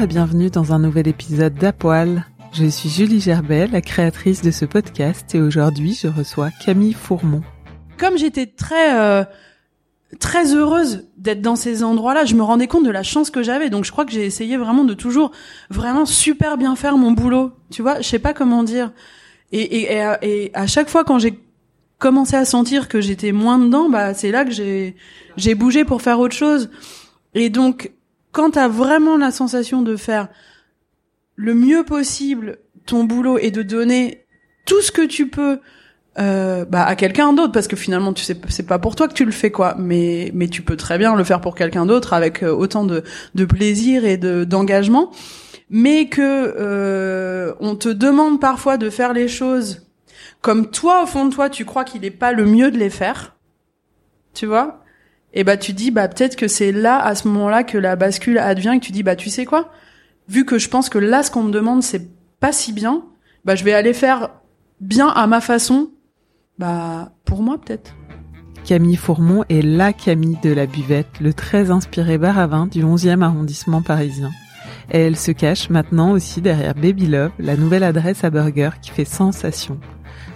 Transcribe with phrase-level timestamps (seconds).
[0.00, 2.24] Et bienvenue dans un nouvel épisode d'Apoil.
[2.52, 7.42] Je suis Julie Gerbet, la créatrice de ce podcast et aujourd'hui je reçois Camille Fourmont.
[7.98, 9.24] Comme j'étais très euh,
[10.20, 13.70] très heureuse d'être dans ces endroits-là, je me rendais compte de la chance que j'avais.
[13.70, 15.32] Donc je crois que j'ai essayé vraiment de toujours
[15.68, 17.50] vraiment super bien faire mon boulot.
[17.72, 18.92] Tu vois, je sais pas comment dire.
[19.50, 21.40] Et, et, et à chaque fois quand j'ai
[21.98, 24.94] commencé à sentir que j'étais moins dedans, bah c'est là que j'ai
[25.36, 26.70] j'ai bougé pour faire autre chose.
[27.34, 27.90] Et donc
[28.38, 30.28] quand t'as vraiment la sensation de faire
[31.34, 34.26] le mieux possible ton boulot et de donner
[34.64, 35.58] tout ce que tu peux
[36.20, 39.14] euh, bah, à quelqu'un d'autre parce que finalement tu sais c'est pas pour toi que
[39.14, 39.74] tu le fais quoi.
[39.76, 43.02] Mais mais tu peux très bien le faire pour quelqu'un d'autre avec euh, autant de
[43.34, 45.10] de plaisir et de d'engagement.
[45.68, 49.88] Mais que euh, on te demande parfois de faire les choses
[50.42, 52.90] comme toi au fond de toi tu crois qu'il est pas le mieux de les
[52.90, 53.36] faire.
[54.32, 54.84] Tu vois?
[55.34, 58.38] Et bah tu dis bah peut-être que c'est là à ce moment-là que la bascule
[58.38, 59.70] advient et que tu dis bah tu sais quoi?
[60.28, 62.08] Vu que je pense que là ce qu'on me demande c'est
[62.40, 63.04] pas si bien
[63.44, 64.30] bah je vais aller faire
[64.80, 65.90] bien à ma façon
[66.58, 67.94] bah pour moi peut-être
[68.64, 72.84] Camille Fourmont est la Camille de la buvette, le très inspiré bar à vin du
[72.84, 74.30] 11e arrondissement parisien.
[74.90, 78.90] Et elle se cache maintenant aussi derrière Baby Love, la nouvelle adresse à burger qui
[78.90, 79.80] fait sensation.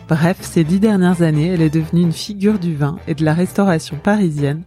[0.08, 3.34] Bref, ces dix dernières années, elle est devenue une figure du vin et de la
[3.34, 4.62] restauration parisienne,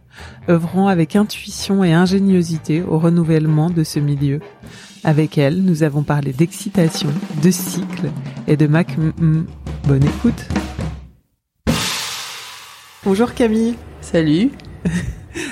[0.48, 4.40] œuvrant avec intuition et ingéniosité au renouvellement de ce milieu.
[5.04, 7.10] Avec elle, nous avons parlé d'excitation,
[7.42, 8.10] de cycle
[8.48, 8.96] et de Mac.
[9.86, 10.48] Bonne écoute.
[13.04, 13.74] Bonjour Camille.
[14.00, 14.50] Salut.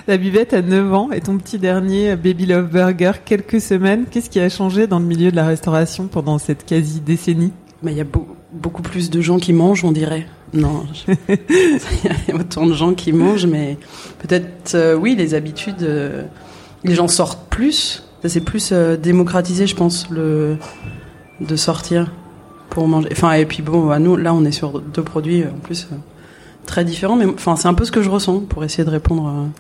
[0.09, 4.07] La buvette a 9 ans et ton petit dernier Baby Love Burger quelques semaines.
[4.11, 7.53] Qu'est-ce qui a changé dans le milieu de la restauration pendant cette quasi décennie
[7.93, 8.07] il y a
[8.53, 10.27] beaucoup plus de gens qui mangent, on dirait.
[10.53, 10.87] Non,
[11.29, 11.39] il
[12.29, 13.77] y a autant de gens qui mangent, mais
[14.21, 16.23] peut-être euh, oui, les habitudes, euh,
[16.85, 18.05] les gens sortent plus.
[18.23, 20.57] Ça c'est plus euh, démocratisé, je pense, le
[21.41, 22.13] de sortir
[22.71, 23.09] pour manger.
[23.13, 25.89] Enfin et puis bon, à nous là on est sur deux produits en plus
[26.67, 29.51] très différents, mais enfin c'est un peu ce que je ressens pour essayer de répondre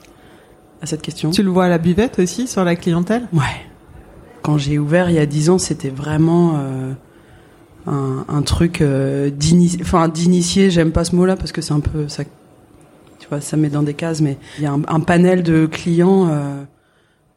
[0.80, 1.30] à, cette question.
[1.30, 3.26] Tu le vois à la buvette aussi sur la clientèle?
[3.32, 3.42] Ouais.
[4.42, 6.60] Quand j'ai ouvert il y a dix ans, c'était vraiment
[7.86, 10.70] un, un, truc euh, d'initié.
[10.70, 12.24] J'aime pas ce mot-là parce que c'est un peu ça.
[13.18, 16.28] Tu vois, ça met dans des cases, mais il y a un, panel de clients.
[16.30, 16.62] Euh,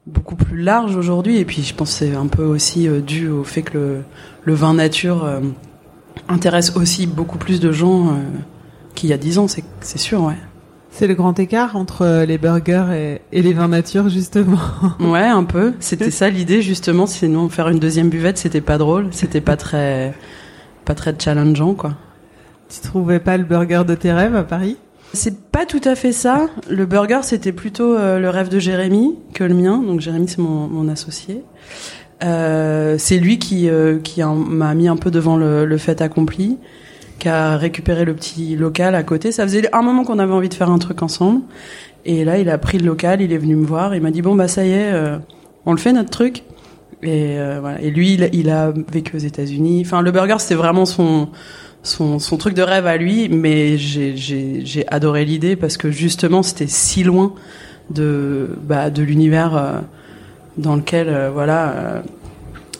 [0.05, 3.43] beaucoup plus large aujourd'hui et puis je pense c'est un peu aussi euh, dû au
[3.43, 4.03] fait que le,
[4.45, 5.41] le vin nature euh,
[6.29, 8.17] intéresse aussi beaucoup plus de gens
[8.95, 10.37] qu'il y a dix ans, c'est, c'est sûr, ouais.
[10.97, 14.57] C'est le grand écart entre les burgers et, et, les vins nature, justement.
[14.99, 15.75] Ouais, un peu.
[15.79, 17.05] C'était ça l'idée, justement.
[17.05, 19.09] Sinon, faire une deuxième buvette, c'était pas drôle.
[19.11, 20.15] C'était pas très,
[20.85, 21.93] pas très challengeant, quoi.
[22.67, 24.77] Tu trouvais pas le burger de tes rêves à Paris?
[25.13, 26.47] C'est pas tout à fait ça.
[26.67, 29.77] Le burger, c'était plutôt euh, le rêve de Jérémy que le mien.
[29.77, 31.43] Donc Jérémy, c'est mon, mon associé.
[32.23, 36.57] Euh, c'est lui qui, euh, qui m'a mis un peu devant le, le fait accompli
[37.19, 39.31] qui a récupéré le petit local à côté.
[39.31, 41.41] Ça faisait un moment qu'on avait envie de faire un truc ensemble.
[42.05, 44.21] Et là, il a pris le local, il est venu me voir, il m'a dit
[44.21, 45.17] bon bah ça y est, euh,
[45.65, 46.43] on le fait notre truc.
[47.03, 47.81] Et euh, voilà.
[47.81, 49.83] Et lui, il, a vécu aux États-Unis.
[49.85, 51.29] Enfin, le burger, c'était vraiment son
[51.83, 56.67] son, son truc de rêve à lui, mais j'ai adoré l'idée parce que justement, c'était
[56.67, 57.33] si loin
[57.91, 59.79] de bah, de l'univers euh,
[60.57, 62.03] dans lequel voilà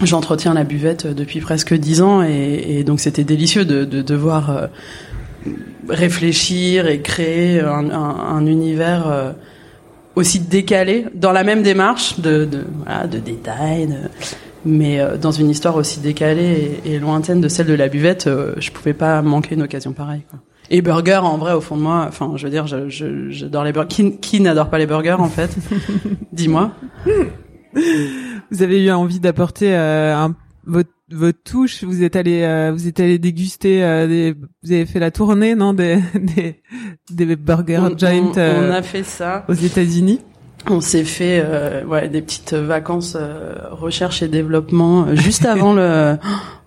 [0.02, 4.50] j'entretiens la buvette depuis presque dix ans et, et donc c'était délicieux de, de devoir
[4.50, 4.68] euh,
[5.90, 9.32] réfléchir et créer un, un, un univers euh,
[10.16, 13.96] aussi décalé dans la même démarche de, de, voilà, de détails, de,
[14.66, 18.28] mais euh, dans une histoire aussi décalée et, et, lointaine de celle de la buvette,
[18.28, 20.24] euh, je pouvais pas manquer une occasion pareille.
[20.30, 20.40] Quoi.
[20.70, 23.88] Et burger, en vrai, au fond de moi, enfin, je veux dire, j'adore les burgers.
[23.88, 25.56] Qui, qui n'adore pas les burgers, en fait?
[26.34, 26.72] Dis-moi.
[28.52, 30.36] Vous avez eu envie d'apporter euh, un,
[30.66, 31.84] votre votre touche?
[31.84, 35.56] Vous êtes allé, euh, vous êtes allé déguster, euh, des, vous avez fait la tournée,
[35.56, 36.62] non, des des,
[37.10, 38.32] des Burger on, Giant.
[38.36, 39.46] on, on a fait ça.
[39.48, 40.20] Aux États-Unis?
[40.69, 45.74] On s'est fait euh, ouais, des petites vacances euh, recherche et développement euh, juste avant
[45.74, 46.18] le.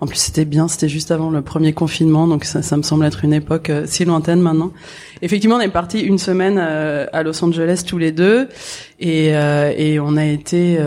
[0.01, 3.05] En plus, c'était bien, c'était juste avant le premier confinement, donc ça, ça me semble
[3.05, 4.73] être une époque si lointaine maintenant.
[5.21, 8.49] Effectivement, on est parti une semaine euh, à Los Angeles tous les deux,
[8.99, 10.79] et, euh, et on a été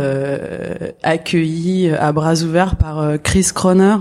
[1.04, 3.98] accueillis à bras ouverts par Chris Croner,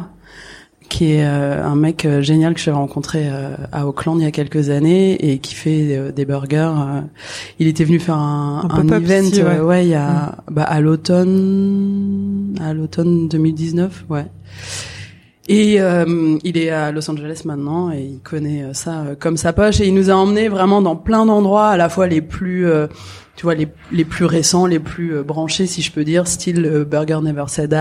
[0.93, 4.27] qui est euh, un mec euh, génial que j'ai rencontré euh, à Auckland il y
[4.27, 6.71] a quelques années et qui fait des burgers.
[7.59, 9.61] il était venu faire un, un, un event, ouais.
[9.61, 9.87] ouais.
[9.87, 10.53] il y a mm.
[10.53, 14.27] bah, à l'automne, à l'automne 2019, ouais.
[15.49, 19.81] Et euh, il est à Los Angeles maintenant et il connaît ça comme sa poche
[19.81, 22.67] et il nous a emmenés vraiment dans plein d'endroits, à la fois les plus
[23.37, 26.65] tu vois les, les plus récents, les plus euh, branchés si je peux dire, style
[26.67, 27.73] euh, Burger Never Said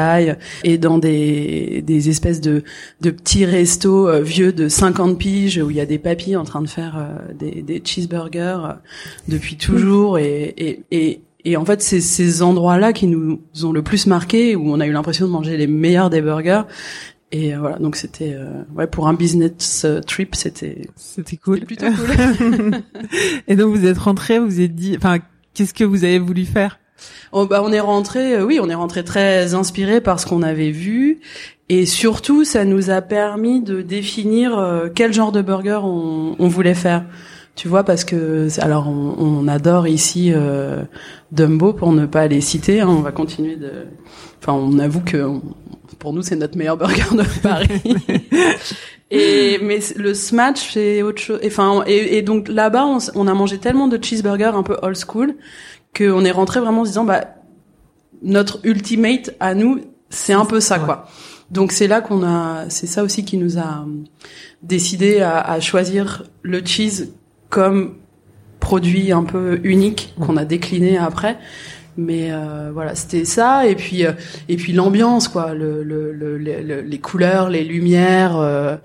[0.64, 2.64] et dans des des espèces de
[3.02, 6.44] de petits restos euh, vieux de 50 piges où il y a des papis en
[6.44, 8.76] train de faire des des cheeseburgers
[9.28, 13.82] depuis toujours et et, et et en fait, c'est ces endroits-là qui nous ont le
[13.82, 16.62] plus marqué, où on a eu l'impression de manger les meilleurs des burgers.
[17.32, 22.72] Et voilà, donc c'était euh, ouais pour un business trip, c'était c'était cool, plutôt cool.
[23.48, 25.20] et donc vous êtes rentré, vous êtes dit, enfin
[25.54, 26.80] Qu'est-ce que vous avez voulu faire?
[27.32, 30.44] Oh, bah, on est rentré, euh, oui, on est rentré très inspiré par ce qu'on
[30.44, 31.20] avait vu,
[31.70, 36.48] et surtout, ça nous a permis de définir euh, quel genre de burger on, on,
[36.48, 37.06] voulait faire.
[37.56, 40.84] Tu vois, parce que alors on, on adore ici euh,
[41.32, 42.82] Dumbo pour ne pas les citer.
[42.82, 43.72] Hein, on va continuer de.
[44.40, 45.40] Enfin, on avoue que
[46.02, 47.96] pour nous c'est notre meilleur burger de Paris.
[49.12, 51.40] Et mais le smash c'est autre chose.
[51.46, 54.98] Enfin et, et donc là-bas on, on, a mangé tellement de cheeseburgers un peu old
[54.98, 55.36] school
[55.96, 57.36] qu'on est rentré vraiment en se disant bah
[58.24, 60.86] notre ultimate à nous c'est un peu ça ouais.
[60.86, 61.08] quoi.
[61.52, 63.86] Donc c'est là qu'on a c'est ça aussi qui nous a
[64.64, 67.14] décidé à, à choisir le cheese
[67.50, 67.98] comme
[68.60, 71.38] produit un peu unique qu'on a décliné après
[71.98, 74.14] mais euh, voilà c'était ça et puis euh,
[74.48, 78.78] et puis l'ambiance quoi le, le, le, les couleurs les lumières euh,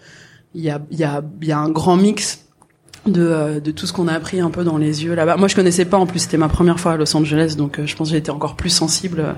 [0.55, 2.43] il y a y a y un grand mix
[3.06, 5.37] de, tout ce qu'on a appris un peu dans les yeux là-bas.
[5.37, 5.97] Moi, je connaissais pas.
[5.97, 8.56] En plus, c'était ma première fois à Los Angeles, donc je pense que été encore
[8.56, 9.37] plus sensible.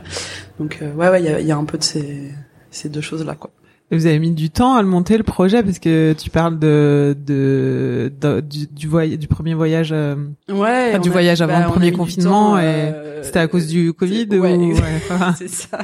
[0.58, 2.32] Donc, ouais, ouais, il y a, un peu de ces,
[2.70, 3.50] ces deux choses-là, quoi.
[3.90, 7.16] Vous avez mis du temps à le monter le projet parce que tu parles de,
[7.26, 10.14] de, de du, du, voyage, du premier voyage, euh,
[10.50, 13.66] ouais, enfin, du voyage avant bah, le premier confinement temps, et euh, c'était à cause
[13.66, 15.78] du Covid ouais, ou ouais, enfin, c'est ça.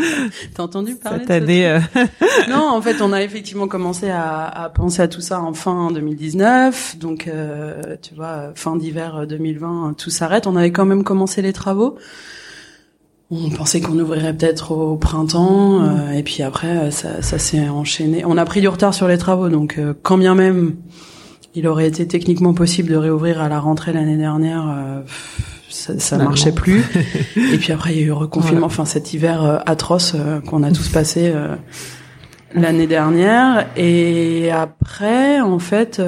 [0.54, 1.80] T'as entendu parler cette de année euh...
[2.50, 5.90] Non, en fait, on a effectivement commencé à, à, penser à tout ça en fin
[5.90, 10.46] 2019, donc euh, tu vois, fin d'hiver 2020, tout s'arrête.
[10.46, 11.96] On avait quand même commencé les travaux.
[13.34, 18.24] On pensait qu'on ouvrirait peut-être au printemps, euh, et puis après, ça, ça s'est enchaîné.
[18.24, 20.76] On a pris du retard sur les travaux, donc euh, quand bien même
[21.54, 25.00] il aurait été techniquement possible de réouvrir à la rentrée l'année dernière, euh,
[25.70, 26.82] ça, ça marchait plus.
[27.36, 28.66] et puis après, il y a eu le reconfinement, voilà.
[28.66, 31.32] enfin cet hiver euh, atroce euh, qu'on a tous passé
[32.54, 33.68] l'année dernière.
[33.76, 36.02] Et après, en fait,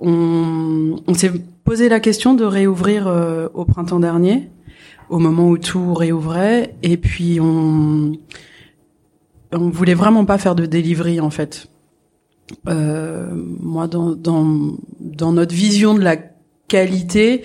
[0.00, 1.32] on, on s'est
[1.64, 3.08] posé la question de réouvrir
[3.54, 4.48] au printemps dernier
[5.08, 8.12] au moment où tout réouvrait et puis on
[9.52, 11.68] on voulait vraiment pas faire de delivery en fait.
[12.68, 16.16] Euh, moi dans dans dans notre vision de la
[16.68, 17.42] qualité,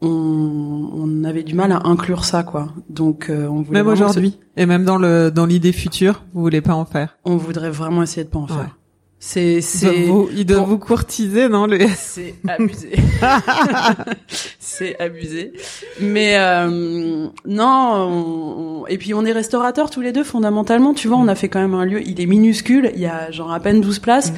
[0.00, 2.68] on, on avait du mal à inclure ça quoi.
[2.88, 4.62] Donc euh, on voulait même aujourd'hui se...
[4.62, 7.16] et même dans le dans l'idée future, vous voulez pas en faire?
[7.24, 8.66] On voudrait vraiment essayer de pas en ouais.
[9.20, 12.92] C'est c'est il doit vous courtiser non le c'est abusé.
[14.60, 15.52] c'est abusé.
[16.00, 21.16] Mais euh, non on, et puis on est restaurateurs tous les deux fondamentalement, tu vois,
[21.16, 23.58] on a fait quand même un lieu, il est minuscule, il y a genre à
[23.58, 24.30] peine 12 places.
[24.30, 24.34] Mm.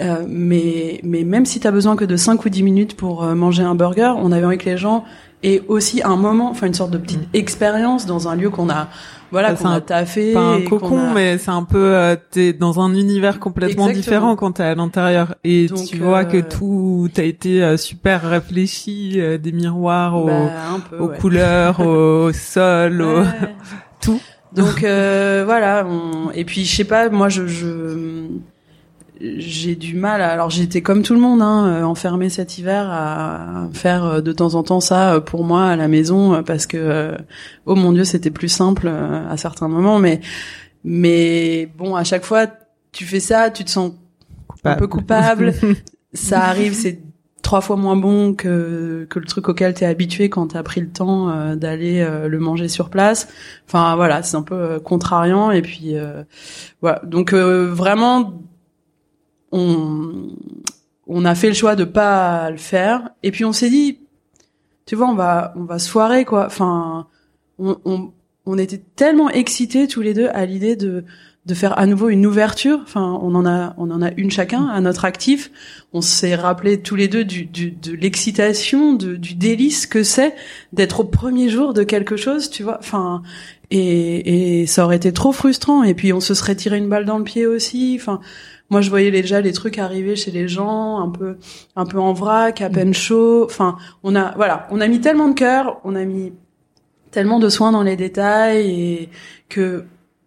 [0.00, 3.24] Euh, mais mais même si tu as besoin que de 5 ou 10 minutes pour
[3.24, 5.04] euh, manger un burger, on avait envie que les gens
[5.42, 7.36] aient aussi un moment, enfin une sorte de petite mm.
[7.36, 8.88] expérience dans un lieu qu'on a
[9.30, 11.12] voilà qu'on a taffé pas un cocon a...
[11.12, 14.16] mais c'est un peu euh, t'es dans un univers complètement Exactement.
[14.16, 16.24] différent quand t'es à l'intérieur et Donc, tu vois euh...
[16.24, 20.50] que tout a été euh, super réfléchi euh, des miroirs aux, bah,
[20.88, 21.18] peu, aux ouais.
[21.18, 23.20] couleurs au sol ouais.
[23.20, 23.22] au...
[24.00, 24.20] tout
[24.54, 26.30] donc euh, voilà on...
[26.32, 28.28] et puis je sais pas moi je, je
[29.20, 30.20] j'ai du mal.
[30.20, 30.30] À...
[30.30, 34.54] Alors j'étais comme tout le monde, hein, enfermé cet hiver à faire euh, de temps
[34.54, 37.14] en temps ça euh, pour moi à la maison parce que
[37.66, 39.98] oh mon dieu c'était plus simple euh, à certains moments.
[39.98, 40.20] Mais
[40.84, 42.46] mais bon à chaque fois
[42.92, 43.92] tu fais ça, tu te sens
[44.46, 44.74] coupable.
[44.74, 45.54] un peu coupable.
[46.14, 47.00] ça arrive, c'est
[47.48, 50.90] trois fois moins bon que que le truc auquel t'es habitué quand t'as pris le
[50.90, 53.26] temps euh, d'aller euh, le manger sur place.
[53.66, 55.94] Enfin voilà, c'est un peu euh, contrariant et puis
[56.82, 57.00] voilà.
[57.04, 58.42] Donc vraiment,
[59.52, 60.30] on
[61.06, 63.98] on a fait le choix de pas le faire et puis on s'est dit,
[64.86, 66.46] tu vois, on va on va se foirer quoi.
[66.46, 67.06] Enfin,
[67.58, 68.12] on on,
[68.46, 71.04] on était tellement excités tous les deux à l'idée de
[71.48, 72.78] de faire à nouveau une ouverture.
[72.82, 75.50] Enfin, on en a, on en a une chacun à notre actif.
[75.94, 80.34] On s'est rappelé tous les deux du, du de l'excitation, du délice que c'est
[80.74, 82.76] d'être au premier jour de quelque chose, tu vois.
[82.78, 83.22] Enfin,
[83.70, 85.82] et, et ça aurait été trop frustrant.
[85.82, 87.96] Et puis on se serait tiré une balle dans le pied aussi.
[88.00, 88.20] Enfin,
[88.70, 91.36] moi je voyais déjà les trucs arriver chez les gens, un peu,
[91.76, 93.44] un peu en vrac, à peine chaud.
[93.44, 96.32] Enfin, on a, voilà, on a mis tellement de cœur, on a mis
[97.10, 99.08] tellement de soins dans les détails et
[99.48, 99.84] que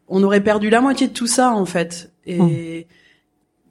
[0.08, 2.12] on aurait perdu la moitié de tout ça en fait.
[2.26, 2.84] Et hmm.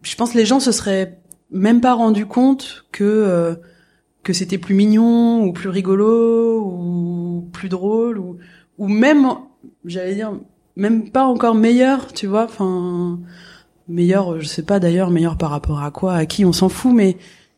[0.03, 1.19] je pense que les gens se seraient
[1.51, 3.55] même pas rendu compte que euh,
[4.23, 8.39] que c'était plus mignon ou plus rigolo ou plus drôle ou
[8.79, 9.27] ou même
[9.85, 10.33] j'allais dire
[10.77, 13.19] même pas encore meilleur, tu vois, enfin
[13.89, 16.93] meilleur, je sais pas d'ailleurs meilleur par rapport à quoi, à qui, on s'en fout,
[16.95, 17.17] mais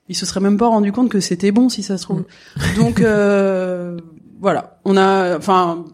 [0.08, 2.24] ils se seraient même pas rendu compte que c'était bon si ça se trouve.
[2.56, 2.76] Hmm.
[2.76, 3.98] Donc euh,
[4.40, 5.84] voilà, on a, enfin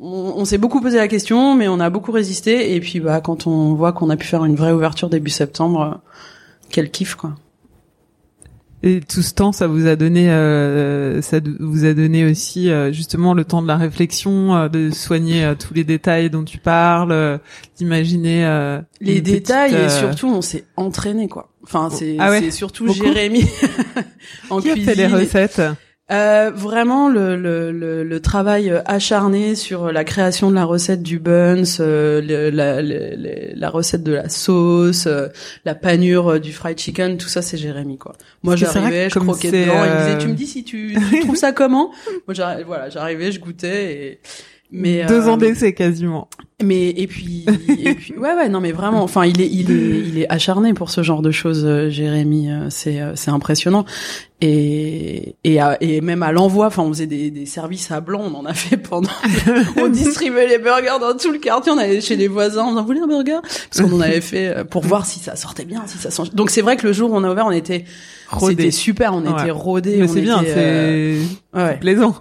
[0.00, 2.74] on, s'est beaucoup posé la question, mais on a beaucoup résisté.
[2.74, 6.00] Et puis, bah, quand on voit qu'on a pu faire une vraie ouverture début septembre,
[6.70, 7.34] quel kiff, quoi.
[8.86, 12.92] Et tout ce temps, ça vous a donné, euh, ça vous a donné aussi euh,
[12.92, 17.40] justement le temps de la réflexion, de soigner tous les détails dont tu parles,
[17.76, 21.48] d'imaginer les détails et surtout on s'est entraîné quoi.
[21.62, 23.46] Enfin c'est ah surtout Jérémy
[24.50, 24.90] en Qui cuisine.
[24.90, 25.62] A fait les recettes
[26.12, 31.18] euh, vraiment le, le, le, le, travail acharné sur la création de la recette du
[31.18, 32.20] buns, euh,
[32.50, 35.28] la, la, recette de la sauce, euh,
[35.64, 38.16] la panure du fried chicken, tout ça c'est Jérémy quoi.
[38.42, 41.36] Moi j'arrivais, je croquais dedans, il me disait tu me dis si tu, tu trouves
[41.36, 41.90] ça comment?
[42.26, 44.20] Moi j'arrivais, voilà, j'arrivais, je goûtais et
[44.70, 46.28] mais deux ans d'essai quasiment.
[46.64, 50.08] Mais et puis et puis ouais ouais non mais vraiment enfin il est il est
[50.08, 53.84] il est acharné pour ce genre de choses Jérémy c'est c'est impressionnant.
[54.40, 58.34] Et et, et même à l'envoi enfin on faisait des, des services à blanc on
[58.34, 59.08] en a fait pendant
[59.80, 62.84] on distribuait les burgers dans tout le quartier on allait chez les voisins on en
[62.84, 63.38] voulait un burger?
[63.42, 66.24] Parce qu'on en avait fait euh, pour voir si ça sortait bien si ça sent...
[66.34, 67.84] donc c'est vrai que le jour où on a ouvert on était
[68.40, 71.16] c'était super on était rodés mais c'est bien c'est
[71.54, 71.72] euh...
[71.80, 72.16] plaisant.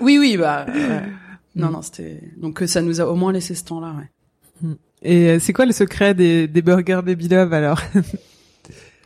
[0.00, 0.66] Oui oui bah
[1.56, 4.10] non non c'était donc ça nous a au moins laissé ce temps là ouais
[5.02, 7.80] et euh, c'est quoi le secret des, des burgers Baby Love alors?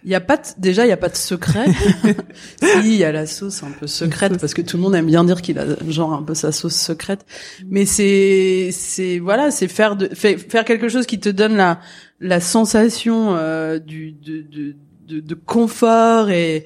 [0.02, 1.66] Il y a pas de, déjà il y a pas de secret.
[2.62, 5.06] si il y a la sauce un peu secrète parce que tout le monde aime
[5.06, 7.26] bien dire qu'il a genre un peu sa sauce secrète.
[7.68, 11.80] Mais c'est c'est voilà c'est faire de faire quelque chose qui te donne la
[12.18, 14.74] la sensation euh, du de, de,
[15.06, 16.64] de, de confort et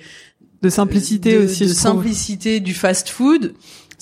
[0.63, 3.55] de simplicité aussi de simplicité du fast food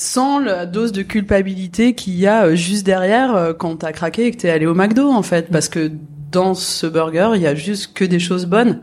[0.02, 4.26] sans la dose de culpabilité qu'il y a euh, juste derrière euh, quand t'as craqué
[4.26, 5.90] et que t'es allé au McDo en fait parce que
[6.30, 8.80] dans ce burger il y a juste que des choses bonnes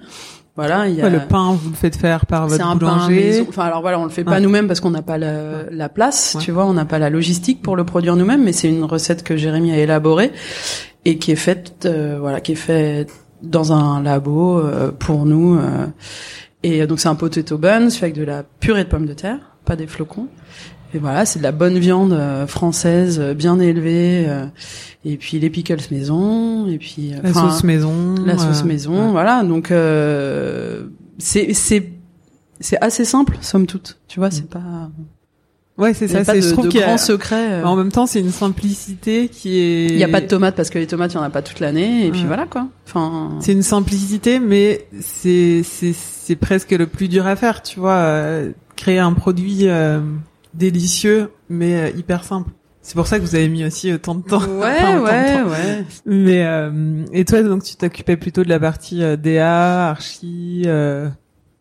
[0.55, 1.07] voilà, il y a...
[1.07, 3.45] le pain, vous le faites faire par votre un boulanger.
[3.47, 6.35] Enfin, alors voilà, on le fait pas nous-mêmes parce qu'on n'a pas la, la place,
[6.41, 9.23] tu vois, on n'a pas la logistique pour le produire nous-mêmes, mais c'est une recette
[9.23, 10.33] que Jérémy a élaborée
[11.05, 13.09] et qui est faite, euh, voilà, qui est faite
[13.41, 15.57] dans un labo euh, pour nous.
[15.57, 15.87] Euh,
[16.63, 19.39] et donc c'est un potato buns fait avec de la purée de pommes de terre,
[19.63, 20.27] pas des flocons.
[20.93, 22.17] Et voilà, c'est de la bonne viande
[22.47, 24.27] française, bien élevée
[25.05, 29.43] et puis les pickles maison, et puis la sauce maison, la sauce maison, voilà.
[29.43, 31.91] Donc euh, c'est c'est
[32.59, 33.99] c'est assez simple, somme toute.
[34.07, 34.47] Tu vois, c'est mm.
[34.47, 34.89] pas.
[35.77, 36.25] Ouais, c'est ça.
[36.25, 37.53] C'est je trouve qu'il y a secret.
[37.53, 37.63] Euh.
[37.63, 39.85] En même temps, c'est une simplicité qui est.
[39.85, 41.41] Il y a pas de tomates parce que les tomates, il y en a pas
[41.41, 42.67] toute l'année, et puis voilà quoi.
[42.85, 43.37] Enfin.
[43.39, 47.95] C'est une simplicité, mais c'est c'est c'est presque le plus dur à faire, tu vois.
[47.95, 49.67] Euh, créer un produit
[50.53, 52.51] délicieux, mais hyper simple.
[52.81, 54.41] C'est pour ça que vous avez mis aussi autant de temps.
[54.41, 55.85] Ouais, ouais, ouais.
[56.05, 60.63] Mais euh, et toi donc tu t'occupais plutôt de la partie euh, DA, archi.
[60.65, 61.07] Euh,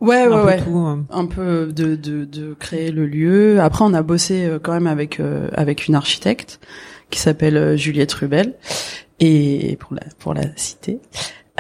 [0.00, 0.62] ouais, ouais, ouais.
[0.74, 1.04] Hein.
[1.10, 3.60] Un peu de, de de créer le lieu.
[3.60, 6.60] Après, on a bossé euh, quand même avec euh, avec une architecte
[7.10, 8.54] qui s'appelle Juliette Rubel
[9.20, 11.00] et pour la pour la citer.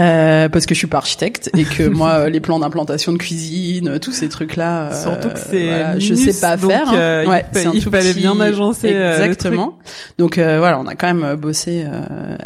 [0.00, 3.98] Euh, parce que je suis pas architecte et que moi les plans d'implantation de cuisine
[3.98, 6.94] tous ces trucs là euh, surtout que c'est voilà, je sais pas faire hein.
[6.94, 9.76] euh, ouais, il, fallait bien agencer exactement.
[10.16, 11.84] Donc voilà on a quand même bossé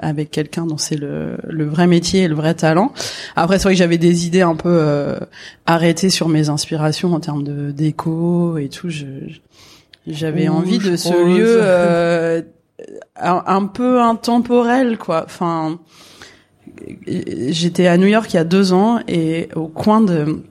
[0.00, 2.90] avec quelqu'un dont c'est le, le vrai métier et le vrai talent.
[3.36, 5.18] Après c'est vrai que j'avais des idées un peu
[5.66, 8.88] arrêtées sur mes inspirations en termes de déco et tout.
[8.88, 9.04] Je
[10.06, 11.62] j'avais envie de ce lieu
[13.20, 15.24] un, un peu intemporel quoi.
[15.26, 15.78] Enfin
[17.06, 20.42] j'étais à New York il y a deux ans et au coin de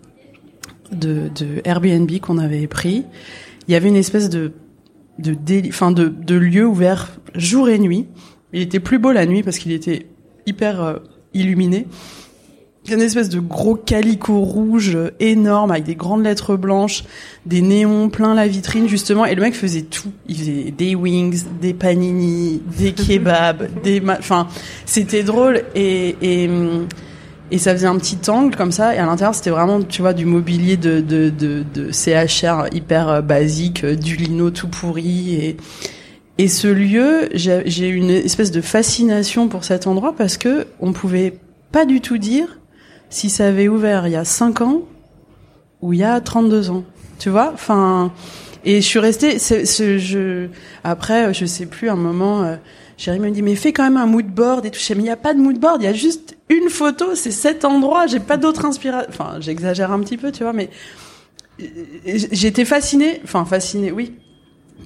[0.91, 1.29] de,
[1.63, 3.05] Airbnb qu'on avait pris,
[3.67, 4.51] il y avait une espèce de,
[5.19, 8.07] de lieu ouvert jour et nuit.
[8.53, 10.07] Il était plus beau la nuit parce qu'il était
[10.45, 10.95] hyper euh,
[11.33, 11.87] illuminé.
[12.83, 17.03] Il y a une espèce de gros calico rouge énorme avec des grandes lettres blanches,
[17.45, 19.25] des néons plein la vitrine justement.
[19.25, 20.11] Et le mec faisait tout.
[20.27, 24.47] Il faisait des wings, des panini, des kebabs, des, enfin,
[24.85, 26.49] c'était drôle et, et
[27.53, 30.13] et ça faisait un petit angle comme ça et à l'intérieur c'était vraiment tu vois
[30.13, 35.35] du mobilier de de de, de CHR hyper euh, basique, euh, du lino tout pourri
[35.35, 35.57] et
[36.37, 41.37] et ce lieu, j'ai une espèce de fascination pour cet endroit parce que on pouvait
[41.71, 42.60] pas du tout dire
[43.11, 44.81] si ça avait ouvert il y a 5 ans
[45.81, 46.83] ou il y a 32 ans.
[47.19, 48.11] Tu vois Enfin,
[48.63, 49.37] et je suis restée.
[49.37, 50.47] Ce, je,
[50.83, 52.55] après, je sais plus, un moment, euh,
[52.97, 54.79] Jérémy me dit mais fais quand même un mood board et tout.
[54.79, 57.15] Je mais il y a pas de mood board, il y a juste une photo,
[57.15, 58.07] c'est cet endroit.
[58.07, 59.09] J'ai pas d'autre inspiration.
[59.09, 60.69] Enfin, j'exagère un petit peu, tu vois, mais
[61.61, 61.65] euh,
[62.05, 63.21] j'étais fascinée.
[63.23, 64.13] Enfin, fascinée, oui,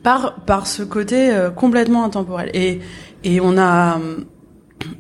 [0.04, 2.50] par par ce côté euh, complètement intemporel.
[2.54, 2.80] Et
[3.24, 4.00] et on a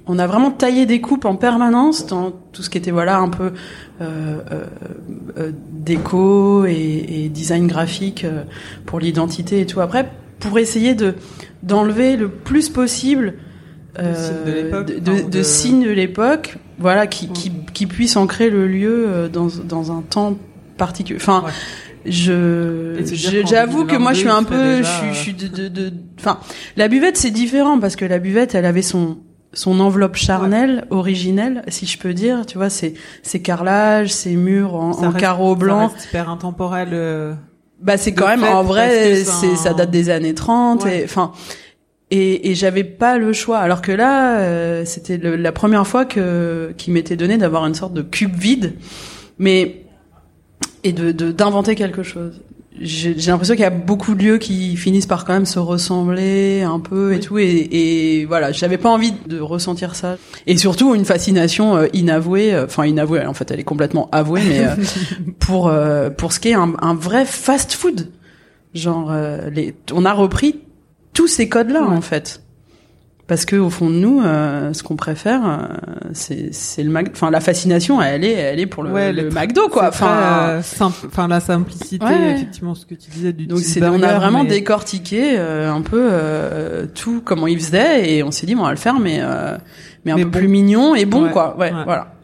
[0.08, 3.30] on a vraiment taillé des coupes en permanence dans tout ce qui était voilà un
[3.30, 3.52] peu
[4.02, 4.66] euh, euh,
[5.38, 8.44] euh déco et, et, design graphique euh,
[8.86, 9.82] pour l'identité et tout.
[9.82, 11.16] Après pour essayer de
[11.64, 13.36] d'enlever le plus possible
[14.00, 19.30] euh, de, de, de, signes de l'époque voilà qui, qui, qui puisse ancrer le lieu
[19.32, 20.38] dans dans un temps
[20.78, 21.20] particulier.
[21.22, 21.46] Enfin
[22.06, 23.02] je
[23.46, 26.40] j'avoue que moi je suis un peu je, je suis de de enfin
[26.78, 29.18] la buvette c'est différent parce que la buvette elle avait son
[29.56, 32.46] son enveloppe charnelle, originelle, si je peux dire.
[32.46, 32.94] Tu vois, c'est
[33.24, 35.90] c'est carrelage, c'est murs en, en carreau blanc.
[35.90, 36.90] Ça super intemporel.
[36.92, 37.34] Euh,
[37.82, 41.32] bah c'est quand même en vrai, c'est ça date des années 30 et enfin
[42.12, 43.58] et, et j'avais pas le choix.
[43.60, 47.94] Alors que là, euh, c'était la première fois que qui m'était donné d'avoir une sorte
[47.94, 48.76] de cube vide,
[49.40, 49.86] mais
[50.84, 52.42] et de d'inventer quelque chose
[52.80, 56.62] j'ai l'impression qu'il y a beaucoup de lieux qui finissent par quand même se ressembler
[56.64, 60.18] un peu et tout et, et voilà j'avais pas envie de ressentir ça.
[60.48, 64.42] Et surtout une fascination euh, inavouée euh, enfin inavouée en fait elle est complètement avouée
[64.48, 64.76] mais euh,
[65.40, 65.72] pour
[66.18, 68.12] pour ce qui est un, un vrai fast food
[68.74, 69.12] genre
[69.52, 70.60] les on a repris
[71.14, 72.45] tous ces codes là en fait
[73.28, 75.58] parce que au fond de nous, euh, ce qu'on préfère, euh,
[76.14, 77.10] c'est c'est le Mac.
[77.12, 79.88] Enfin, la fascination, elle est elle est pour le, le McDo, quoi.
[79.88, 81.08] Enfin, simple.
[81.08, 83.48] Enfin, la simplicité, effectivement, ce que tu disais du.
[83.48, 86.10] Donc, c'est on a vraiment décortiqué euh, un peu
[86.94, 89.22] tout comment ils faisaient et on s'est dit, bon, on va le faire, mais
[90.06, 91.58] mais un peu plus mignon et bon, quoi.
[91.58, 92.15] Ouais, voilà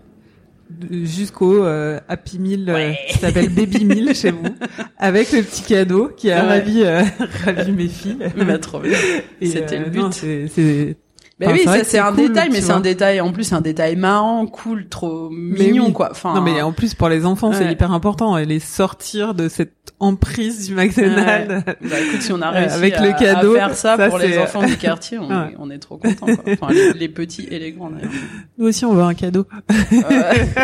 [1.04, 4.44] jusqu'au euh, Happy Meal euh, qui s'appelle Baby Meal chez vous,
[4.98, 7.04] avec le petit cadeau qui a ravi, euh,
[7.46, 8.18] ravi mes filles.
[8.36, 8.98] Bah, trop bien.
[9.42, 10.14] C'était le but.
[10.14, 10.98] c'est
[11.40, 13.20] bah oui, ça c'est un détail, mais c'est un détail.
[13.20, 16.10] En plus, c'est un détail marrant, cool, trop mignon, quoi.
[16.12, 16.36] Enfin.
[16.36, 18.38] Non, mais en plus pour les enfants, c'est hyper important.
[18.38, 21.64] Et les sortir de cette emprise du McDonald's.
[21.82, 24.64] Bah écoute, si on a réussi avec le cadeau, à faire ça, pour les enfants
[24.64, 26.28] du quartier, on, est, on est trop contents.
[26.48, 27.90] Enfin, les, petits et les grands.
[27.90, 28.12] D'ailleurs.
[28.58, 29.48] Nous aussi, on veut un cadeau.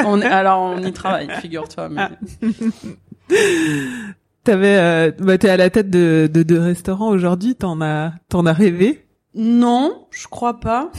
[0.06, 1.90] on alors on y travaille, figure-toi.
[1.90, 2.10] Mais...
[4.44, 7.56] T'avais, euh, bah, t'es à la tête de, de deux restaurants aujourd'hui.
[7.56, 9.06] T'en as, t'en as rêvé?
[9.36, 10.92] Non, je crois pas.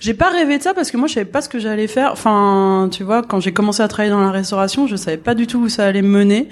[0.00, 2.12] J'ai pas rêvé de ça parce que moi je savais pas ce que j'allais faire.
[2.12, 5.46] Enfin, tu vois, quand j'ai commencé à travailler dans la restauration, je savais pas du
[5.46, 6.48] tout où ça allait me mener.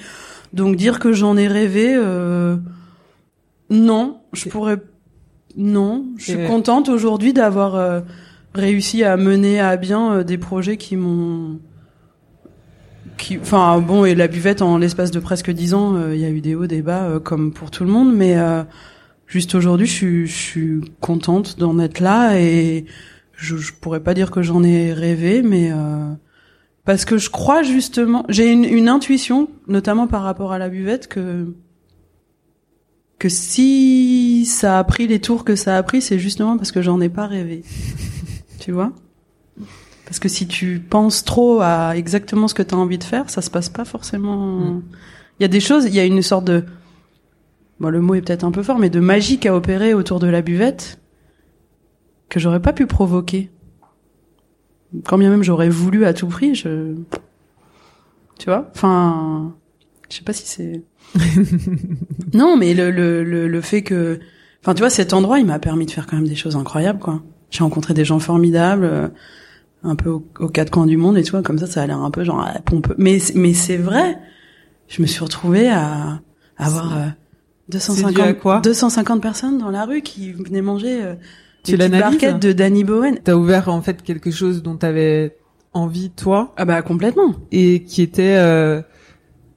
[0.53, 2.57] Donc dire que j'en ai rêvé, euh...
[3.71, 4.79] non, je pourrais,
[5.57, 6.07] non.
[6.17, 8.01] Je suis contente aujourd'hui d'avoir euh,
[8.55, 11.59] réussi à mener à bien euh, des projets qui m'ont,
[13.17, 16.31] qui, enfin bon, et la buvette en l'espace de presque dix ans, il y a
[16.31, 18.37] eu des hauts, des bas comme pour tout le monde, mais
[19.27, 22.85] juste aujourd'hui, je suis, je suis contente d'en être là et
[23.43, 26.13] je, je pourrais pas dire que j'en ai rêvé, mais euh,
[26.85, 31.07] parce que je crois justement, j'ai une, une, intuition, notamment par rapport à la buvette,
[31.09, 31.55] que
[33.19, 36.83] que si ça a pris les tours que ça a pris, c'est justement parce que
[36.83, 37.63] j'en ai pas rêvé.
[38.59, 38.93] tu vois?
[40.05, 43.31] Parce que si tu penses trop à exactement ce que tu as envie de faire,
[43.31, 44.59] ça se passe pas forcément.
[44.59, 44.83] Mm.
[45.39, 46.65] Il y a des choses, il y a une sorte de
[47.79, 50.27] bon, le mot est peut-être un peu fort, mais de magie à opérer autour de
[50.27, 50.99] la buvette
[52.29, 53.51] que j'aurais pas pu provoquer.
[55.07, 56.95] Quand bien même j'aurais voulu à tout prix, je,
[58.39, 59.55] tu vois, enfin,
[60.11, 60.83] je sais pas si c'est.
[62.35, 64.21] non, mais le, le, le, le fait que,
[64.63, 66.99] enfin, tu vois, cet endroit, il m'a permis de faire quand même des choses incroyables,
[66.99, 67.23] quoi.
[67.51, 69.09] J'ai rencontré des gens formidables, euh,
[69.85, 72.11] un peu aux, quatre coins du monde et tout, comme ça, ça a l'air un
[72.11, 72.95] peu genre pompeux.
[72.99, 74.19] Mais mais c'est vrai,
[74.89, 76.21] je me suis retrouvée à,
[76.57, 77.07] avoir euh,
[77.69, 78.61] 250, quoi?
[78.61, 81.15] 250 personnes dans la rue qui venaient manger euh,
[81.65, 83.19] tu barquettes de Danny Bowen.
[83.23, 85.37] T'as ouvert en fait quelque chose dont t'avais
[85.73, 86.53] envie toi?
[86.57, 87.35] Ah bah complètement.
[87.51, 88.83] Et qui était, euh,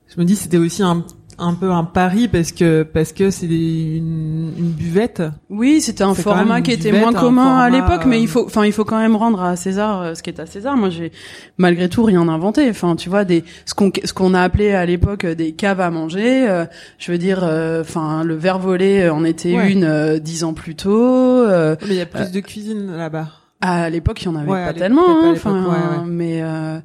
[0.07, 1.05] je me dis c'était aussi un
[1.37, 5.23] un peu un pari parce que parce que c'est une, une buvette.
[5.49, 8.71] Oui, c'était un format qui était moins commun à l'époque, mais il faut, enfin, il
[8.71, 10.77] faut quand même rendre à César euh, ce qui est à César.
[10.77, 11.11] Moi, j'ai
[11.57, 12.69] malgré tout rien inventé.
[12.69, 15.89] Enfin, tu vois, des ce qu'on ce qu'on a appelé à l'époque des caves à
[15.89, 16.47] manger.
[16.47, 16.65] Euh,
[16.97, 21.45] je veux dire, euh, enfin, le verre volé en était une dix ans plus tôt.
[21.47, 23.27] mais il y a plus de cuisine là-bas.
[23.65, 25.03] À l'époque, il y en avait pas tellement.
[25.45, 26.79] Hein, mais euh,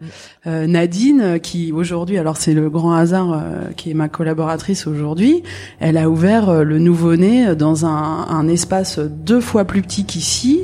[0.47, 5.43] euh, Nadine, qui aujourd'hui, alors c'est le grand hasard, euh, qui est ma collaboratrice aujourd'hui,
[5.81, 10.63] elle a ouvert euh, le nouveau-né dans un, un, espace deux fois plus petit qu'ici,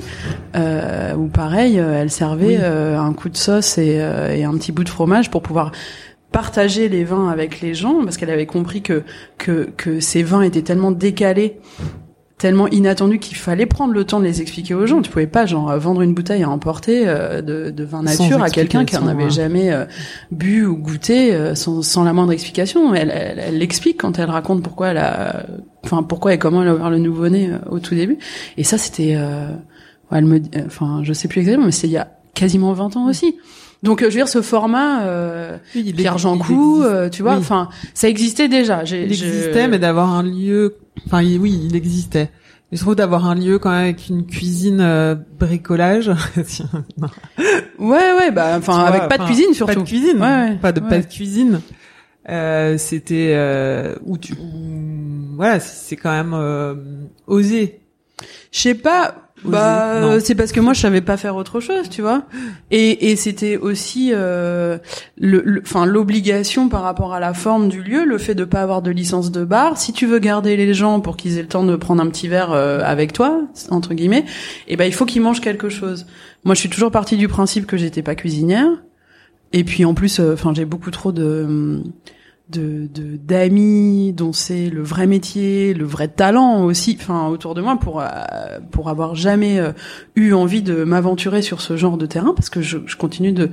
[0.55, 3.97] où pareil, elle servait un coup de sauce et,
[4.35, 5.73] et un petit bout de fromage pour pouvoir
[6.33, 9.03] partager les vins avec les gens parce qu'elle avait compris que
[9.39, 11.61] que que ces vins étaient tellement décalés
[12.39, 15.01] tellement inattendu qu'il fallait prendre le temps de les expliquer aux gens.
[15.01, 18.51] Tu pouvais pas genre vendre une bouteille à emporter euh, de, de, vin nature à
[18.51, 19.87] quelqu'un qui en avait jamais euh,
[20.31, 22.95] bu ou goûté euh, sans, sans, la moindre explication.
[22.95, 25.47] Elle, elle, l'explique quand elle raconte pourquoi elle a,
[25.85, 28.19] enfin pourquoi et comment elle a ouvert le nouveau-né au tout début.
[28.59, 29.17] Et ça c'était,
[30.13, 33.09] elle me, enfin je sais plus exactement, mais c'est il y a quasiment 20 ans
[33.09, 33.37] aussi.
[33.83, 35.59] Donc, je veux dire, ce format, euh,
[35.97, 38.85] Pierre Jean-Cou, tu vois, enfin, ça existait déjà.
[38.85, 42.31] Il existait, mais d'avoir un lieu Enfin, oui, il existait.
[42.73, 46.09] Je trouve d'avoir un lieu quand même avec une cuisine euh, bricolage.
[47.79, 49.75] ouais, ouais, bah, enfin, avec pas de cuisine surtout.
[49.75, 51.61] Pas de cuisine, ouais, pas de pas de cuisine.
[52.29, 54.35] Euh, c'était euh, où tu,
[55.37, 56.75] voilà, c'est quand même euh,
[57.27, 57.81] osé.
[58.51, 59.26] Je sais pas.
[59.45, 62.23] Bah, c'est parce que moi je savais pas faire autre chose, tu vois.
[62.71, 64.79] Et, et c'était aussi, euh,
[65.19, 68.83] le, enfin l'obligation par rapport à la forme du lieu, le fait de pas avoir
[68.83, 69.77] de licence de bar.
[69.79, 72.29] Si tu veux garder les gens pour qu'ils aient le temps de prendre un petit
[72.29, 74.25] verre euh, avec toi, entre guillemets,
[74.67, 76.07] et eh ben il faut qu'ils mangent quelque chose.
[76.45, 78.69] Moi, je suis toujours partie du principe que j'étais pas cuisinière.
[79.53, 81.83] Et puis en plus, euh, enfin j'ai beaucoup trop de
[82.49, 87.77] de d'amis dont c'est le vrai métier, le vrai talent aussi, enfin autour de moi
[87.77, 88.07] pour euh,
[88.71, 89.73] pour avoir jamais euh,
[90.15, 93.51] eu envie de m'aventurer sur ce genre de terrain parce que je, je continue de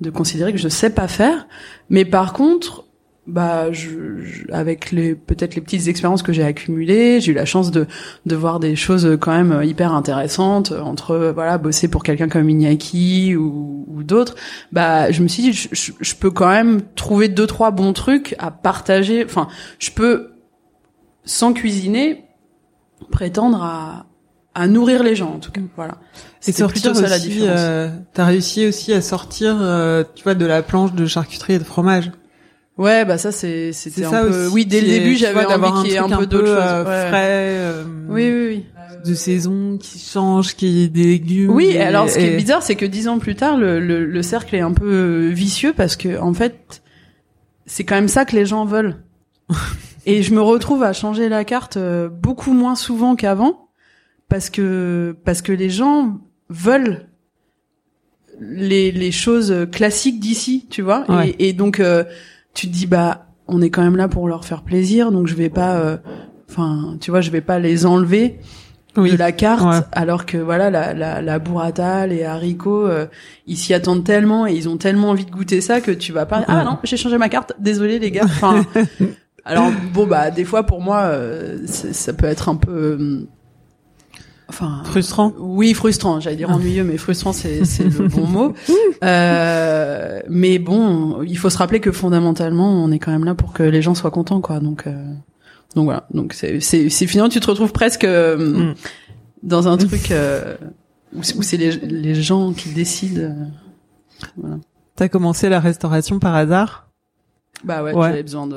[0.00, 1.48] de considérer que je sais pas faire,
[1.90, 2.85] mais par contre
[3.26, 3.90] bah je,
[4.52, 7.86] avec les peut-être les petites expériences que j'ai accumulées j'ai eu la chance de
[8.24, 13.34] de voir des choses quand même hyper intéressantes entre voilà bosser pour quelqu'un comme Iñaki
[13.36, 14.36] ou, ou d'autres.
[14.72, 18.34] Bah je me suis dit je, je, peux quand même trouver deux trois bons trucs
[18.38, 19.24] à partager.
[19.24, 20.32] Enfin je peux
[21.24, 22.24] sans cuisiner
[23.10, 24.06] prétendre à
[24.54, 25.60] à nourrir les gens en tout cas.
[25.76, 25.98] Voilà.
[26.46, 27.58] Et sortir ça la différence.
[27.58, 31.58] euh, t'as réussi aussi à sortir euh, tu vois de la planche de charcuterie et
[31.58, 32.10] de fromage
[32.78, 35.94] Ouais, bah ça c'est c'était un peu oui dès le début j'avais envie qu'il y
[35.94, 36.56] ait un peu d'autres choses.
[36.58, 38.46] euh, frais euh, oui oui.
[38.48, 38.64] oui
[39.04, 42.74] de saison qui change qui est des légumes oui alors ce qui est bizarre c'est
[42.74, 46.18] que dix ans plus tard le, le, le cercle est un peu vicieux parce que
[46.18, 46.82] en fait
[47.66, 48.96] c'est quand même ça que les gens veulent.
[50.06, 53.70] Et je me retrouve à changer la carte euh, beaucoup moins souvent qu'avant
[54.28, 57.08] parce que parce que les gens veulent
[58.40, 61.80] les les choses classiques d'ici tu vois et, et, donc
[62.56, 65.34] tu te dis bah on est quand même là pour leur faire plaisir, donc je
[65.34, 65.98] vais pas, euh,
[66.50, 68.40] enfin tu vois, je vais pas les enlever
[68.96, 73.06] de la carte, alors que voilà la la, la burrata, les haricots, euh,
[73.46, 76.24] ils s'y attendent tellement et ils ont tellement envie de goûter ça que tu vas
[76.24, 78.24] pas ah non j'ai changé ma carte, désolé les gars.
[78.24, 78.64] Enfin
[79.44, 83.26] alors bon bah des fois pour moi euh, ça peut être un peu
[84.48, 85.32] Enfin, frustrant.
[85.38, 86.20] Oui, frustrant.
[86.20, 88.54] J'allais dire ennuyeux, mais frustrant, c'est le bon mot.
[89.04, 93.52] Euh, mais bon, il faut se rappeler que fondamentalement, on est quand même là pour
[93.52, 94.58] que les gens soient contents, quoi.
[94.58, 94.94] Donc, euh,
[95.76, 96.06] donc voilà.
[96.12, 96.60] Donc c'est
[97.06, 98.74] finalement, tu te retrouves presque euh, mm.
[99.42, 100.56] dans un truc euh,
[101.14, 103.20] où, c'est les, les gens qui décident.
[103.20, 103.44] Euh,
[104.38, 104.56] voilà.
[104.96, 106.88] T'as commencé la restauration par hasard?
[107.62, 108.56] Bah ouais, j'avais besoin de.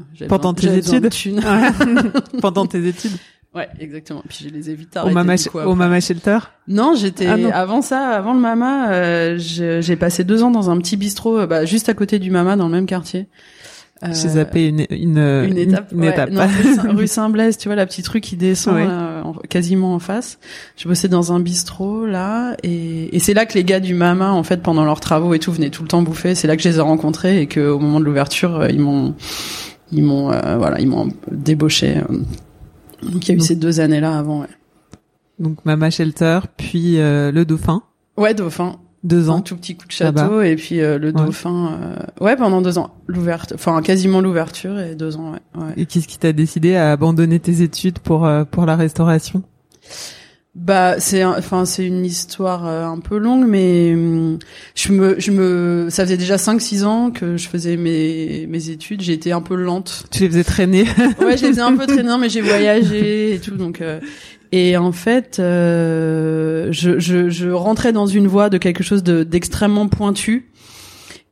[0.28, 1.10] Pendant tes études.
[2.42, 3.12] Pendant tes études.
[3.54, 4.22] Ouais, exactement.
[4.28, 8.08] Puis je les ai vite Au Mama, au Mama Shelter Non, j'étais ah avant ça,
[8.10, 11.88] avant le Mama, euh, j'ai passé deux ans dans un petit bistrot, euh, bah, juste
[11.88, 13.26] à côté du Mama, dans le même quartier.
[14.04, 16.30] Euh, j'ai zappé une, une, une étape, une, étape.
[16.30, 16.46] Non,
[16.94, 18.86] rue Saint-Blaise, tu vois la petite rue qui descend
[19.48, 20.38] quasiment en face.
[20.76, 24.30] Je bossais dans un bistrot là, et, et c'est là que les gars du Mama,
[24.30, 26.34] en fait, pendant leurs travaux et tout, venaient tout le temps bouffer.
[26.34, 28.78] C'est là que je les ai rencontrés et que au moment de l'ouverture, euh, ils
[28.78, 29.16] m'ont,
[29.90, 30.26] ils m'ont,
[30.58, 31.96] voilà, ils m'ont débauché.
[33.02, 34.42] Donc il y a eu ces deux années-là avant.
[34.42, 34.48] Ouais.
[35.38, 37.82] Donc Mama Shelter, puis euh, le Dauphin.
[38.16, 38.76] Ouais, Dauphin.
[39.04, 39.36] Deux ans.
[39.36, 41.78] Un tout petit coup de château et puis euh, le Dauphin.
[41.80, 42.96] Euh, ouais, pendant deux ans.
[43.06, 45.32] L'ouverture, enfin quasiment l'ouverture et deux ans.
[45.32, 45.62] Ouais.
[45.62, 45.72] ouais.
[45.76, 49.44] Et qu'est-ce qui t'a décidé à abandonner tes études pour pour la restauration?
[50.54, 54.38] Bah c'est enfin c'est une histoire euh, un peu longue mais hum,
[54.74, 58.70] je me je me ça faisait déjà 5 6 ans que je faisais mes mes
[58.70, 60.04] études, j'ai été un peu lente.
[60.10, 60.82] Tu les faisais traîner.
[61.20, 64.00] ouais, je les faisais un peu traîner mais j'ai voyagé et tout donc euh,
[64.50, 69.22] et en fait euh, je, je je rentrais dans une voie de quelque chose de
[69.22, 70.48] d'extrêmement pointu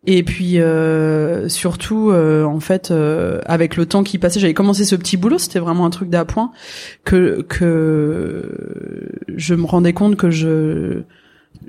[0.07, 4.85] et puis euh, surtout, euh, en fait, euh, avec le temps qui passait, j'avais commencé
[4.85, 6.53] ce petit boulot, c'était vraiment un truc d'appoint
[7.05, 11.03] que que je me rendais compte que je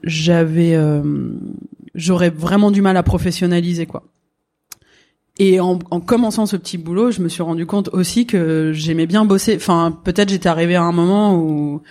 [0.04, 0.78] j'avais
[1.96, 4.04] j'aurais vraiment du mal à professionnaliser quoi.
[5.40, 9.06] Et en, en, commençant ce petit boulot, je me suis rendu compte aussi que j'aimais
[9.06, 9.56] bien bosser.
[9.56, 11.82] Enfin, peut-être j'étais arrivé à un moment où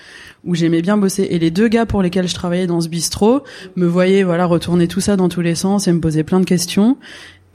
[0.46, 1.26] où j'aimais bien bosser.
[1.30, 3.42] Et les deux gars pour lesquels je travaillais dans ce bistrot
[3.74, 6.44] me voyaient voilà retourner tout ça dans tous les sens et me poser plein de
[6.44, 6.96] questions.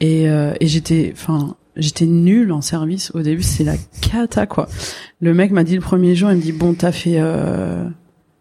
[0.00, 3.42] Et, euh, et j'étais, enfin, j'étais nulle en service au début.
[3.42, 4.68] C'est la cata quoi.
[5.20, 7.84] Le mec m'a dit le premier jour, il me dit bon t'as fait, euh,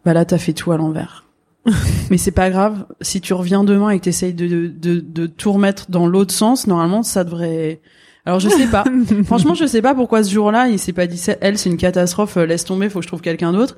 [0.05, 1.25] bah là t'as fait tout à l'envers.
[2.10, 2.86] mais c'est pas grave.
[3.02, 6.34] Si tu reviens demain et que t'essayes de, de, de, de tout remettre dans l'autre
[6.34, 7.82] sens, normalement, ça devrait...
[8.24, 8.84] Alors je sais pas.
[9.26, 12.38] Franchement, je sais pas pourquoi ce jour-là, il s'est pas dit elle, c'est une catastrophe,
[12.38, 13.78] euh, laisse tomber, faut que je trouve quelqu'un d'autre.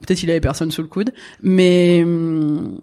[0.00, 2.02] Peut-être il avait personne sous le coude, mais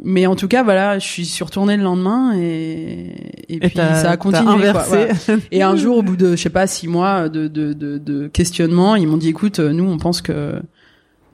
[0.04, 4.18] mais en tout cas voilà, je suis retournée le lendemain et et, puis ça a
[4.18, 4.72] continué.
[4.72, 4.86] Quoi,
[5.52, 8.28] Et un jour, au bout de je sais pas six mois de de de, de
[8.28, 10.62] questionnement, ils m'ont dit écoute, nous on pense que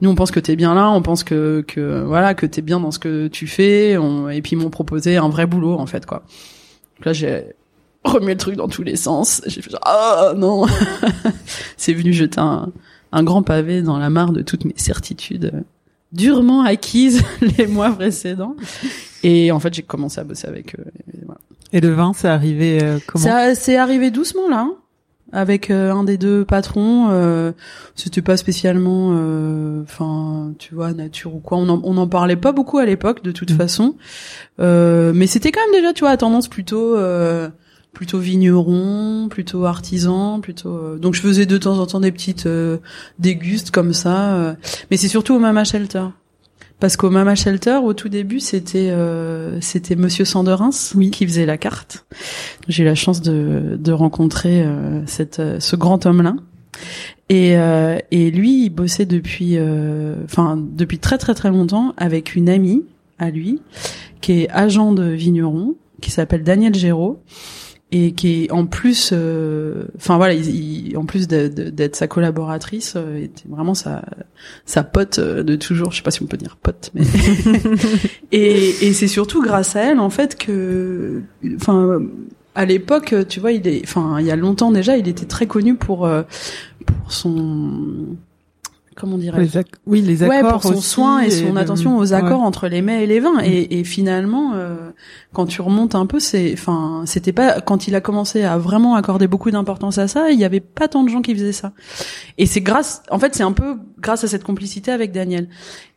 [0.00, 2.80] nous on pense que t'es bien là, on pense que que voilà que t'es bien
[2.80, 6.06] dans ce que tu fais, et puis ils m'ont proposé un vrai boulot en fait
[6.06, 6.24] quoi.
[6.96, 7.44] Donc là j'ai
[8.04, 10.66] remué le truc dans tous les sens, j'ai fait genre ah non,
[11.76, 12.72] c'est venu jeter un,
[13.12, 15.64] un grand pavé dans la mare de toutes mes certitudes
[16.12, 17.22] durement acquises
[17.58, 18.56] les mois précédents.
[19.22, 20.84] Et en fait j'ai commencé à bosser avec eux.
[21.12, 21.40] Et, voilà.
[21.72, 23.24] et le vin c'est arrivé euh, comment?
[23.24, 24.60] Ça c'est arrivé doucement là.
[24.60, 24.74] Hein
[25.32, 27.52] avec euh, un des deux patrons euh,
[27.94, 31.58] c'était pas spécialement euh, enfin tu vois nature ou quoi.
[31.58, 33.56] On en, on en parlait pas beaucoup à l'époque de toute mm.
[33.56, 33.96] façon.
[34.60, 36.96] Euh, mais c'était quand même déjà tu vois à tendance plutôt
[37.92, 42.48] plutôt vigneron plutôt artisan plutôt donc je faisais de temps en temps des petites
[43.18, 44.56] dégustes comme ça
[44.90, 46.04] mais c'est surtout au Mama Shelter
[46.78, 51.10] parce qu'au Mama Shelter, au tout début, c'était euh, c'était Monsieur Sanderins oui.
[51.10, 52.06] qui faisait la carte.
[52.68, 56.36] J'ai eu la chance de, de rencontrer euh, cette, euh, ce grand homme-là.
[57.28, 59.58] Et, euh, et lui, il bossait depuis,
[60.24, 62.84] enfin depuis très très très longtemps avec une amie
[63.18, 63.62] à lui,
[64.20, 67.22] qui est agent de vigneron, qui s'appelle Daniel Géraud
[67.92, 73.22] et qui est en plus euh, enfin voilà il, en plus d'être sa collaboratrice euh,
[73.22, 74.04] était vraiment sa
[74.64, 75.92] sa pote euh, de toujours.
[75.92, 77.04] Je sais pas si on peut dire pote mais
[78.32, 81.22] et, et c'est surtout grâce à elle en fait que
[81.54, 82.00] enfin
[82.56, 85.46] à l'époque tu vois il est enfin il y a longtemps déjà il était très
[85.46, 86.08] connu pour
[86.86, 88.16] pour son
[88.96, 89.46] comment dirais
[89.86, 90.36] Oui, les accords.
[90.36, 93.38] Ouais, pour son soin et son attention aux accords entre les mets et les vins.
[93.44, 94.90] Et, et finalement, euh,
[95.32, 98.94] quand tu remontes un peu, c'est, enfin, c'était pas quand il a commencé à vraiment
[98.96, 101.72] accorder beaucoup d'importance à ça, il y avait pas tant de gens qui faisaient ça.
[102.38, 105.48] Et c'est grâce, en fait, c'est un peu grâce à cette complicité avec Daniel.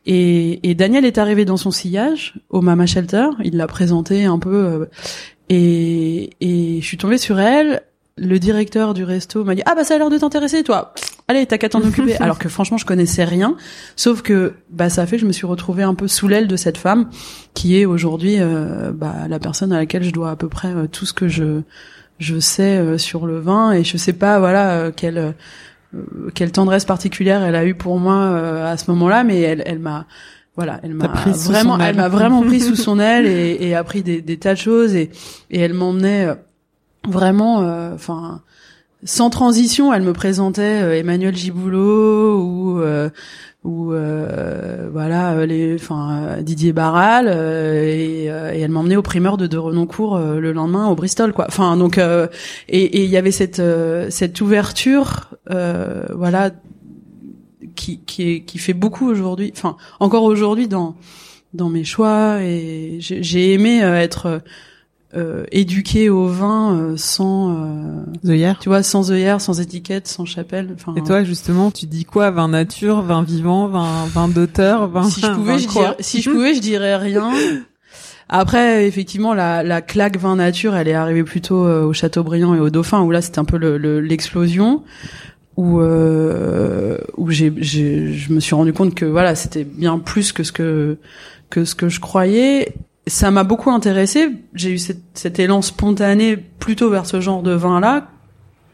[0.06, 3.28] Et, et Daniel est arrivé dans son sillage au Mama Shelter.
[3.42, 4.54] Il l'a présenté un peu.
[4.54, 4.86] Euh,
[5.48, 7.82] et, et je suis tombée sur elle
[8.20, 10.92] le directeur du resto m'a dit ah bah ça a l'air de t'intéresser toi.
[11.26, 12.16] Allez t'as qu'à t'en occuper.
[12.20, 13.56] Alors que franchement je connaissais rien.
[13.96, 16.46] Sauf que bah ça a fait que je me suis retrouvée un peu sous l'aile
[16.46, 17.08] de cette femme
[17.54, 20.86] qui est aujourd'hui euh, bah, la personne à laquelle je dois à peu près euh,
[20.86, 21.62] tout ce que je
[22.18, 23.72] je sais euh, sur le vin.
[23.72, 25.34] Et je sais pas voilà quelle
[26.34, 29.24] quelle tendresse particulière elle a eu pour moi à ce moment-là.
[29.24, 30.06] Mais elle elle m'a
[30.56, 34.20] voilà, elle m'a vraiment, elle m'a vraiment pris sous son aile et, et appris des,
[34.20, 34.94] des tas de choses.
[34.94, 35.10] Et,
[35.50, 36.28] et elle m'emmenait
[37.08, 38.42] vraiment, euh, enfin,
[39.04, 43.10] sans transition, elle me présentait euh, Emmanuel Giboulot ou euh,
[43.62, 43.92] ou
[44.90, 50.52] voilà les enfin Didier Barral et, et, elle m'emmenait au primeur de De Renoncourt le
[50.52, 51.44] lendemain au Bristol quoi.
[51.46, 53.60] Enfin donc et il y avait cette
[54.08, 56.52] cette ouverture voilà
[57.76, 60.96] qui qui qui fait beaucoup aujourd'hui enfin encore aujourd'hui dans
[61.52, 64.40] dans mes choix et j'ai aimé être
[65.16, 68.58] euh, éduqué au vin euh, sans euh, œillère.
[68.60, 70.70] Tu vois, sans œillère, sans étiquette, sans chapelle.
[70.74, 72.30] Enfin, Et toi, justement, tu dis quoi?
[72.30, 75.04] Vin nature, vin vivant, vin, vin d'auteur, vin.
[75.04, 77.30] Si je pouvais, je dirais, si je pouvais, je dirais rien.
[78.28, 82.60] Après, effectivement, la, la claque vin nature, elle est arrivée plutôt euh, au Châteaubriand et
[82.60, 84.74] au Dauphin, où là, c'était un peu l'explosion.
[84.74, 84.80] Le,
[85.56, 90.42] où euh, où j'ai je me suis rendu compte que voilà c'était bien plus que
[90.42, 90.96] ce que
[91.50, 92.74] que ce que je croyais
[93.06, 94.30] ça m'a beaucoup intéressé.
[94.54, 98.08] J'ai eu cet élan spontané plutôt vers ce genre de vin-là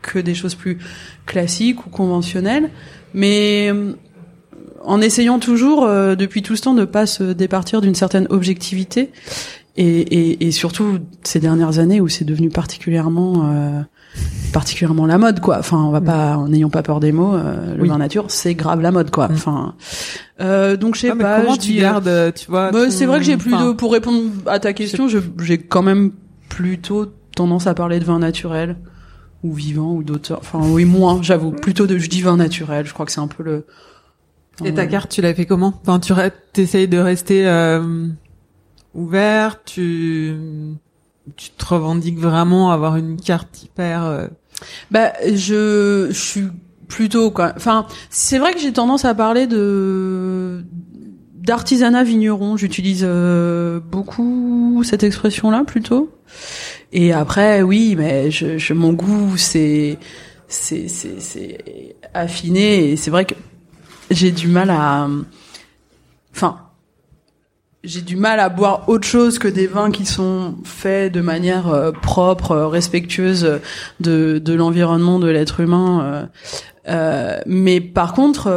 [0.02, 0.78] que des choses plus
[1.26, 2.70] classiques ou conventionnelles.
[3.14, 3.72] Mais
[4.86, 9.10] en essayant toujours euh, depuis tout ce temps de pas se départir d'une certaine objectivité
[9.76, 13.82] et, et, et, surtout ces dernières années où c'est devenu particulièrement euh,
[14.52, 15.58] particulièrement la mode quoi.
[15.58, 18.54] Enfin on va pas en n'ayant pas peur des mots euh, le vin nature c'est
[18.54, 19.28] grave la mode quoi.
[19.28, 19.34] Mm.
[19.34, 19.74] enfin
[20.40, 23.24] euh, donc je sais pas comment je tu gardes tu vois bah, c'est vrai que
[23.24, 26.12] j'ai plus de pour répondre à ta question j'ai quand même
[26.48, 28.76] plutôt tendance à parler de vin naturel
[29.42, 31.50] ou vivant ou d'auteur enfin oui moins j'avoue.
[31.50, 33.66] Plutôt de je dis vin naturel je crois que c'est un peu le
[34.64, 35.74] et ta carte, tu l'as fait comment?
[35.82, 36.12] Enfin, tu
[36.60, 38.08] essayes de rester euh,
[38.94, 40.34] ouvert, tu
[41.36, 44.04] tu te revendiques vraiment avoir une carte hyper.
[44.04, 44.26] Euh...
[44.90, 46.48] Bah, je je suis
[46.88, 47.52] plutôt quoi.
[47.56, 50.64] Enfin, c'est vrai que j'ai tendance à parler de
[51.34, 52.56] d'artisanat vigneron.
[52.56, 56.10] J'utilise euh, beaucoup cette expression-là plutôt.
[56.92, 59.98] Et après, oui, mais je, je mon goût, c'est
[60.48, 62.90] c'est c'est affiné.
[62.90, 63.34] Et c'est vrai que
[64.10, 65.08] j'ai du mal à,
[66.34, 66.65] enfin,
[67.86, 71.68] j'ai du mal à boire autre chose que des vins qui sont faits de manière
[71.68, 73.60] euh, propre, euh, respectueuse
[74.00, 76.02] de, de l'environnement, de l'être humain.
[76.04, 76.26] Euh,
[76.88, 78.48] euh mais par contre,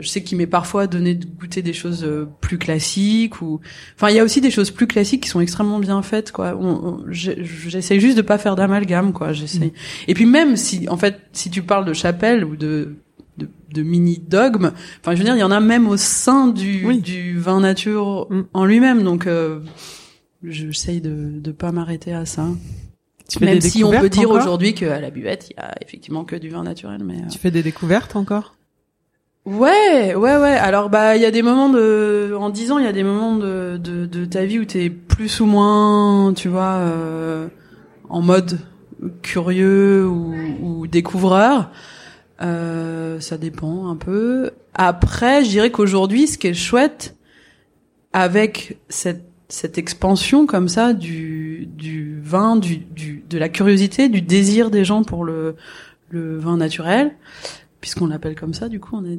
[0.00, 2.06] je sais qu'il m'est parfois donné de goûter des choses
[2.40, 3.60] plus classiques ou,
[3.96, 6.58] enfin, il y a aussi des choses plus classiques qui sont extrêmement bien faites, quoi.
[7.10, 9.32] J'essaie juste de pas faire d'amalgame, quoi.
[9.32, 9.66] J'essaie.
[9.66, 9.72] Mm.
[10.08, 12.96] Et puis même si, en fait, si tu parles de chapelle ou de
[13.72, 14.72] de, mini dogmes.
[15.00, 18.26] Enfin, je veux dire, il y en a même au sein du, du vin nature
[18.30, 18.44] mm.
[18.52, 19.02] en lui-même.
[19.02, 19.60] Donc, euh,
[20.44, 22.46] j'essaye de de pas m'arrêter à ça.
[23.28, 26.36] Tu même si on peut dire aujourd'hui qu'à la buvette, il y a effectivement que
[26.36, 27.02] du vin naturel.
[27.04, 27.28] Mais euh.
[27.30, 28.54] tu fais des découvertes encore?
[29.44, 30.52] Ouais, ouais, ouais.
[30.52, 33.02] Alors bah, il y a des moments de, en dix ans, il y a des
[33.02, 37.48] moments de, de, de ta vie où t'es plus ou moins, tu vois, euh,
[38.08, 38.60] en mode
[39.22, 41.70] curieux ou, ou découvreur.
[42.42, 44.50] Euh, ça dépend un peu.
[44.74, 47.16] Après, je dirais qu'aujourd'hui, ce qui est chouette
[48.12, 54.22] avec cette cette expansion comme ça du du vin, du, du de la curiosité, du
[54.22, 55.56] désir des gens pour le
[56.08, 57.12] le vin naturel,
[57.80, 59.18] puisqu'on l'appelle comme ça, du coup, on est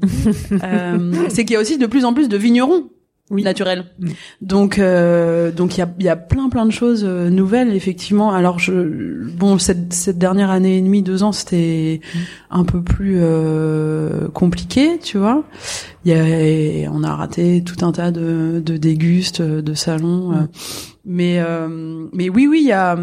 [0.63, 2.89] euh, c'est qu'il y a aussi de plus en plus de vignerons
[3.31, 3.43] oui.
[3.43, 3.85] naturel.
[3.99, 4.09] Mm.
[4.41, 7.73] Donc euh, donc il y a il y a plein plein de choses euh, nouvelles
[7.75, 8.31] effectivement.
[8.31, 12.19] Alors je bon cette cette dernière année et demie deux ans c'était mm.
[12.51, 15.43] un peu plus euh, compliqué tu vois.
[16.05, 20.31] Il y a on a raté tout un tas de de dégustes de salons.
[20.31, 20.47] Mm.
[21.05, 21.41] mais
[22.11, 22.97] mais oui oui il y a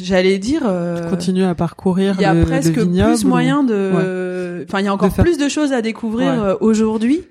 [0.00, 0.62] j'allais dire
[1.10, 5.12] continue à parcourir il y a presque plus moyen de enfin il y a encore
[5.12, 7.22] plus de choses à découvrir aujourd'hui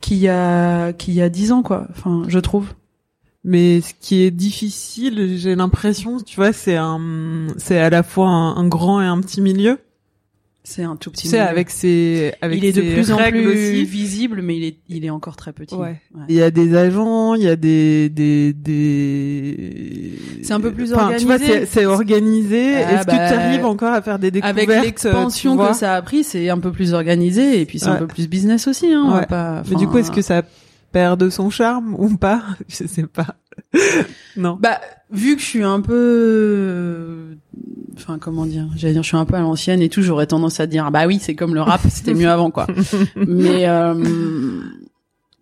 [0.00, 1.86] qu'il y a qu'il y a dix ans quoi.
[1.90, 2.74] Enfin, je trouve.
[3.42, 8.28] Mais ce qui est difficile, j'ai l'impression, tu vois, c'est un, c'est à la fois
[8.28, 9.78] un, grand et un petit milieu.
[10.70, 11.24] C'est un tout petit.
[11.24, 13.84] Tu sais, avec ses, avec il est de plus en plus aussi.
[13.84, 15.74] visible, mais il est, il est encore très petit.
[15.74, 16.00] Ouais.
[16.28, 20.12] Il y a des agents, il y a des, des, des.
[20.44, 21.18] C'est un peu plus organisé.
[21.18, 22.76] Tu vois, c'est organisé.
[22.76, 25.96] Ah, Est-ce que bah, tu arrives encore à faire des découvertes Avec l'expansion que ça
[25.96, 28.92] a pris, c'est un peu plus organisé et puis c'est un peu plus business aussi.
[28.92, 29.26] Hein, ouais.
[29.26, 30.42] pas, mais du coup, est-ce que ça
[30.92, 33.36] perd de son charme ou pas Je sais pas.
[34.36, 34.58] non.
[34.60, 37.36] Bah, vu que je suis un peu,
[37.96, 40.60] enfin comment dire, j'allais dire, je suis un peu à l'ancienne et tout, j'aurais tendance
[40.60, 42.66] à dire, bah oui, c'est comme le rap, c'était mieux avant quoi.
[43.16, 43.94] mais euh,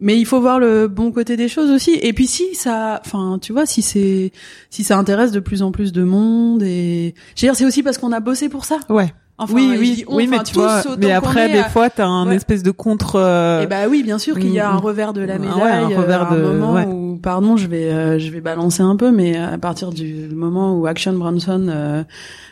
[0.01, 1.99] mais il faut voir le bon côté des choses aussi.
[2.03, 4.33] Et puis si ça, enfin tu vois, si c'est
[4.71, 7.99] si ça intéresse de plus en plus de monde et, veux dire, c'est aussi parce
[7.99, 8.79] qu'on a bossé pour ça.
[8.89, 9.13] Ouais
[9.51, 13.17] oui, oui, oui, mais tu vois, mais après, des fois, t'as un espèce de contre.
[13.17, 13.61] Euh...
[13.61, 15.95] Et eh bah oui, bien sûr qu'il y a un revers de la médaille.
[15.95, 16.45] un revers euh, de.
[16.45, 19.91] Un moment où, pardon, je vais, euh, je vais balancer un peu, mais à partir
[19.91, 22.03] du moment où Action Bronson euh,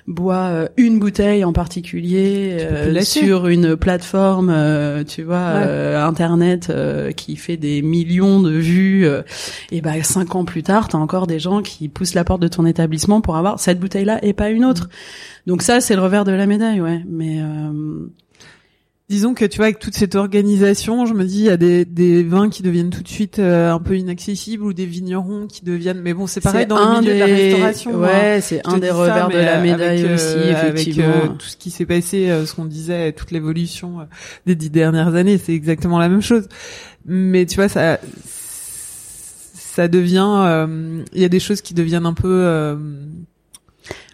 [0.07, 2.57] boit une bouteille en particulier
[3.03, 4.55] sur une plateforme,
[5.09, 6.73] tu vois, internet
[7.17, 9.09] qui fait des millions de vues,
[9.73, 12.49] et bah cinq ans plus tard, t'as encore des gens qui poussent la porte de
[12.49, 14.89] ton établissement pour avoir cette bouteille-là et pas une autre.
[15.47, 17.03] Donc ça, c'est le revers de la médaille, ouais.
[17.09, 18.09] Mais euh...
[19.09, 21.85] disons que tu vois, avec toute cette organisation, je me dis, il y a des,
[21.85, 25.65] des vins qui deviennent tout de suite euh, un peu inaccessibles ou des vignerons qui
[25.65, 26.01] deviennent.
[26.01, 28.03] Mais bon, c'est pareil dans le milieu de la restauration.
[28.03, 28.09] Hein.
[28.09, 31.15] Ouais, c'est un des revers de la médaille euh, aussi, euh, effectivement.
[31.15, 34.09] Avec, tout ce qui s'est passé, ce qu'on disait, toute l'évolution
[34.47, 36.49] des dix dernières années, c'est exactement la même chose.
[37.05, 38.01] Mais tu vois, ça
[39.55, 40.67] ça devient
[41.13, 42.77] il y a des choses qui deviennent un peu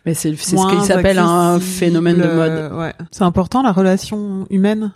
[0.05, 2.51] mais c'est ce qu'il s'appelle un phénomène de mode.
[2.51, 2.93] Euh, ouais.
[3.11, 4.93] C'est important la relation humaine?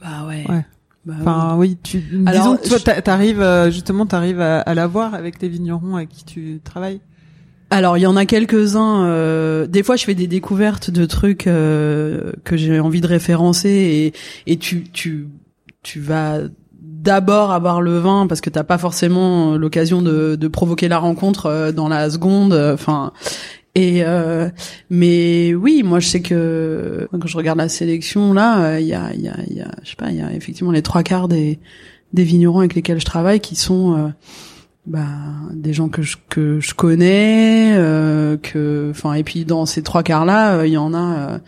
[0.00, 0.44] Bah ouais.
[0.48, 0.64] ouais.
[1.04, 5.14] Bah enfin oui, tu disons que toi t'arrives euh, justement t'arrives à, à la voir
[5.14, 7.00] avec les vignerons avec qui tu travailles?
[7.70, 9.06] Alors il y en a quelques-uns.
[9.06, 13.70] Euh, des fois, je fais des découvertes de trucs euh, que j'ai envie de référencer
[13.70, 15.26] et, et tu, tu
[15.82, 16.40] tu vas
[16.80, 21.46] d'abord avoir le vin parce que t'as pas forcément l'occasion de, de provoquer la rencontre
[21.46, 22.52] euh, dans la seconde.
[22.52, 23.12] Enfin,
[23.74, 24.50] et euh,
[24.90, 29.12] mais oui, moi je sais que quand je regarde la sélection là, il y a,
[29.14, 31.02] il y a, il y a, je sais pas, il y a effectivement les trois
[31.02, 31.58] quarts des
[32.12, 34.12] des vignerons avec lesquels je travaille qui sont
[34.84, 35.06] bah
[35.52, 40.02] des gens que je que je connais euh, que enfin et puis dans ces trois
[40.02, 41.40] quarts là il y en a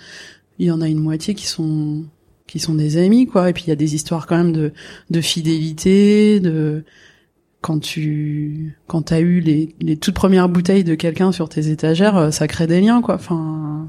[0.59, 2.05] il y en a une moitié qui sont
[2.47, 3.51] qui sont des amis quoi.
[3.51, 4.73] Et puis il y a des histoires quand même de
[5.11, 6.85] de fidélité de
[7.65, 12.15] quand tu quand t'as eu les les toutes premières bouteilles de quelqu'un sur tes étagères
[12.19, 13.15] euh, ça crée des liens quoi.
[13.15, 13.89] Enfin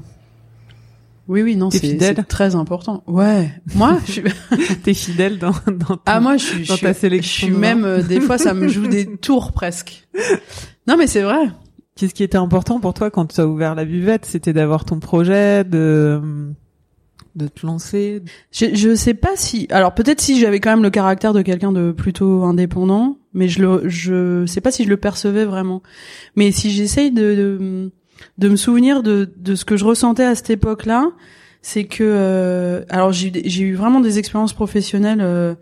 [1.28, 3.04] oui oui non c'est très important.
[3.06, 3.50] Ouais.
[3.74, 4.22] Moi je suis
[4.82, 8.02] t'es fidèle dans dans ah moi je suis dans ta sélection je suis même euh,
[8.02, 10.08] des fois ça me joue des tours presque.
[10.88, 11.50] Non mais c'est vrai.
[11.96, 14.24] Qu'est-ce qui était important pour toi quand tu as ouvert la buvette?
[14.24, 16.54] C'était d'avoir ton projet, de
[17.36, 18.22] de te lancer.
[18.50, 21.72] Je, je sais pas si alors peut-être si j'avais quand même le caractère de quelqu'un
[21.72, 25.82] de plutôt indépendant mais je le je sais pas si je le percevais vraiment.
[26.34, 27.92] Mais si j'essaye de, de,
[28.38, 31.10] de me souvenir de de ce que je ressentais à cette époque-là
[31.62, 35.54] c'est que euh, alors j'ai eu vraiment des expériences professionnelles euh,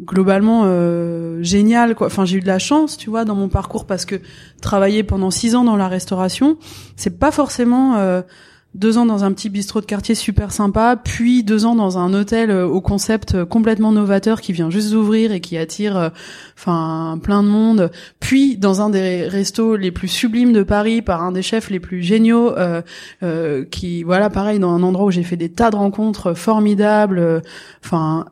[0.00, 2.06] globalement euh, géniales quoi.
[2.06, 4.16] Enfin j'ai eu de la chance tu vois dans mon parcours parce que
[4.60, 6.58] travailler pendant six ans dans la restauration
[6.96, 8.22] c'est pas forcément euh,
[8.78, 12.14] deux ans dans un petit bistrot de quartier super sympa, puis deux ans dans un
[12.14, 16.08] hôtel euh, au concept euh, complètement novateur qui vient juste d'ouvrir et qui attire, euh,
[16.56, 21.24] enfin, plein de monde, puis dans un des restos les plus sublimes de Paris par
[21.24, 22.54] un des chefs les plus géniaux,
[23.70, 27.42] qui, voilà, pareil, dans un endroit où j'ai fait des tas de rencontres formidables,
[27.84, 28.26] enfin,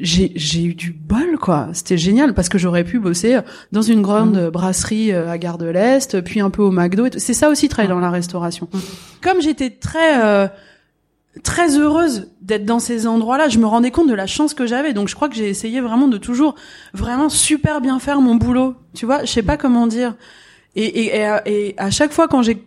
[0.00, 1.68] j'ai j'ai eu du bol quoi.
[1.72, 3.38] C'était génial parce que j'aurais pu bosser
[3.72, 4.50] dans une grande mmh.
[4.50, 7.92] brasserie euh, à Gare de l'Est puis un peu au McDo c'est ça aussi travailler
[7.92, 8.68] dans la restauration.
[8.72, 8.78] Mmh.
[9.22, 10.48] comme j'étais très euh,
[11.42, 14.92] très heureuse d'être dans ces endroits-là je me rendais compte de la chance que j'avais.
[14.92, 16.56] Donc je crois que j'ai essayé vraiment de toujours
[16.92, 18.74] vraiment super bien faire mon boulot.
[18.94, 20.14] Tu vois je sais pas comment dire.
[20.74, 22.64] Et et, et, et à chaque fois quand j'ai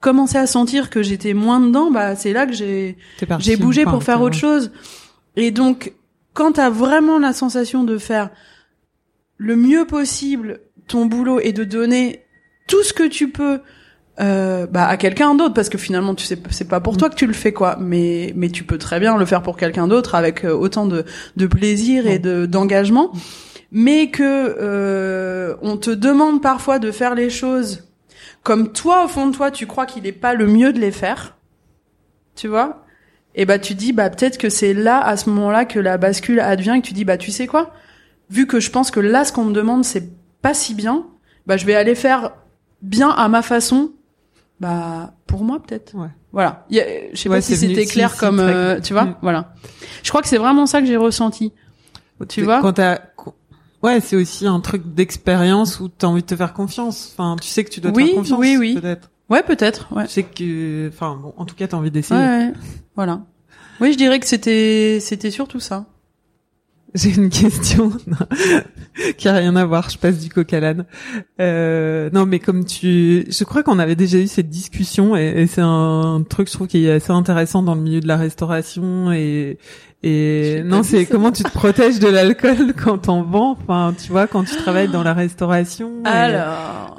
[0.00, 2.96] commencé à sentir que j'étais moins dedans bah c'est là que j'ai
[3.38, 4.70] j'ai bougé pour faire autre chose.
[5.36, 5.92] Et donc
[6.34, 8.30] quand t'as vraiment la sensation de faire
[9.36, 12.24] le mieux possible ton boulot et de donner
[12.66, 13.60] tout ce que tu peux
[14.20, 17.14] euh, bah, à quelqu'un d'autre parce que finalement tu sais c'est pas pour toi que
[17.14, 17.76] tu le fais quoi.
[17.80, 21.04] Mais mais tu peux très bien le faire pour quelqu'un d'autre avec euh, autant de
[21.36, 23.12] de plaisir et de d'engagement.
[23.70, 27.88] Mais que euh, on te demande parfois de faire les choses
[28.42, 30.92] comme toi au fond de toi tu crois qu'il est pas le mieux de les
[30.92, 31.36] faire.
[32.34, 32.81] Tu vois?
[33.34, 36.40] Et bah tu dis bah peut-être que c'est là à ce moment-là que la bascule
[36.40, 37.72] advient et que tu dis bah tu sais quoi?
[38.30, 40.10] Vu que je pense que là ce qu'on me demande c'est
[40.42, 41.06] pas si bien
[41.46, 42.32] bah je vais aller faire
[42.82, 43.92] bien à ma façon
[44.60, 45.94] bah pour moi peut-être.
[45.94, 46.08] Ouais.
[46.32, 46.66] voilà.
[46.70, 46.78] Je
[47.14, 49.18] sais pas si c'était clair comme euh, tu vois?
[49.22, 49.54] Voilà.
[50.02, 51.52] Je crois que c'est vraiment ça que j'ai ressenti.
[52.28, 52.60] Tu vois?
[52.60, 53.00] quand t'as
[53.82, 57.12] ouais c'est aussi un truc d'expérience où t'as envie de te faire confiance.
[57.12, 58.78] Enfin tu sais que tu dois te faire confiance oui oui.
[58.78, 59.92] peut-être Ouais, peut-être.
[59.94, 60.06] Ouais.
[60.06, 62.20] Sais que, enfin, bon, en tout cas, t'as envie d'essayer.
[62.20, 62.52] Ouais,
[62.96, 63.22] voilà.
[63.80, 65.86] Oui, je dirais que c'était, c'était surtout ça.
[66.94, 67.90] J'ai une question
[69.16, 69.88] qui a rien à voir.
[69.88, 70.84] Je passe du coq à l'âne.
[71.40, 75.46] Euh, non, mais comme tu, je crois qu'on avait déjà eu cette discussion et, et
[75.46, 79.10] c'est un truc, je trouve, qui est assez intéressant dans le milieu de la restauration
[79.10, 79.56] et
[80.04, 83.56] et non, c'est comment tu te protèges de l'alcool quand t'en vends.
[83.62, 85.92] Enfin, tu vois, quand tu travailles dans la restauration.
[86.04, 86.96] Alors,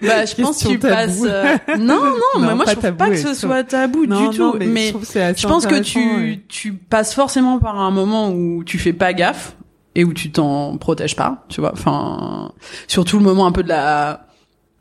[0.00, 1.22] bah, je pense que tu passes.
[1.24, 4.54] Euh, non, non, mais moi je trouve pas que ce soit tabou du tout.
[4.58, 9.12] mais, je, pense que tu tu passes forcément par un moment où tu fais pas
[9.12, 9.56] gaffe
[9.96, 11.44] et où tu t'en protèges pas.
[11.48, 12.52] Tu vois, enfin,
[12.86, 14.25] surtout le moment un peu de la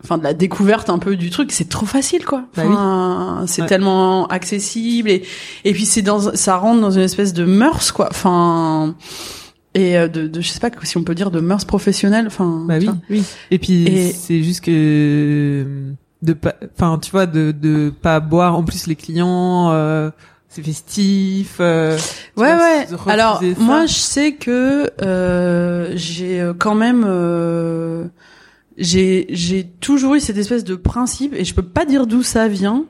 [0.03, 2.43] enfin de la découverte un peu du truc c'est trop facile quoi.
[2.55, 5.23] Bah enfin, c'est tellement accessible et
[5.63, 8.07] et puis c'est dans ça rentre dans une espèce de mœurs quoi.
[8.11, 8.95] Enfin
[9.73, 12.63] et euh, de, de je sais pas si on peut dire de mœurs professionnelles enfin
[12.67, 13.23] bah oui oui.
[13.51, 15.65] Et puis c'est juste que
[16.21, 18.57] de pas enfin tu vois de de pas boire.
[18.57, 20.11] En plus les clients euh,
[20.49, 21.97] c'est festif euh,
[22.37, 22.87] ouais ouais.
[23.07, 28.05] alors moi je sais que euh, j'ai quand même euh,
[28.78, 32.47] j'ai j'ai toujours eu cette espèce de principe et je peux pas dire d'où ça
[32.47, 32.86] vient,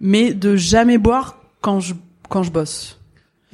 [0.00, 1.94] mais de jamais boire quand je
[2.28, 3.00] quand je bosse.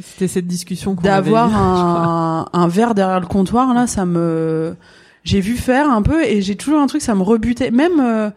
[0.03, 4.75] C'était cette discussion qu'on d'avoir un, un verre derrière le comptoir là, ça me
[5.25, 7.71] j'ai vu faire un peu et j'ai toujours un truc ça me rebutait.
[7.71, 8.31] Même euh,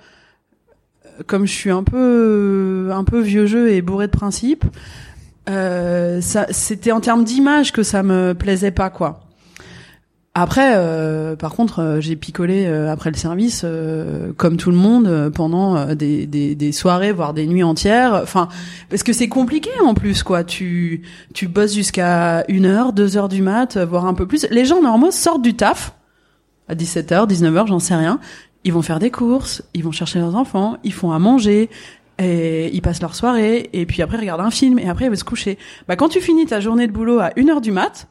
[1.28, 4.65] comme je suis un peu un peu vieux jeu et bourré de principes
[5.49, 9.24] euh, ça c'était en termes d'image que ça me plaisait pas quoi
[10.38, 14.75] Après, euh, par contre, euh, j'ai picolé euh, après le service, euh, comme tout le
[14.75, 18.19] monde, euh, pendant euh, des, des, des soirées, voire des nuits entières.
[18.21, 18.49] Enfin,
[18.89, 20.43] parce que c'est compliqué en plus, quoi.
[20.43, 24.45] Tu tu bosses jusqu'à une heure, deux heures du mat, voire un peu plus.
[24.51, 25.95] Les gens normaux sortent du taf
[26.67, 28.19] à 17h, 19h, j'en sais rien.
[28.65, 31.69] Ils vont faire des courses, ils vont chercher leurs enfants, ils font à manger,
[32.19, 35.09] et ils passent leur soirée, et puis après ils regardent un film, et après ils
[35.09, 35.57] vont se coucher.
[35.88, 38.07] Bah quand tu finis ta journée de boulot à une heure du mat,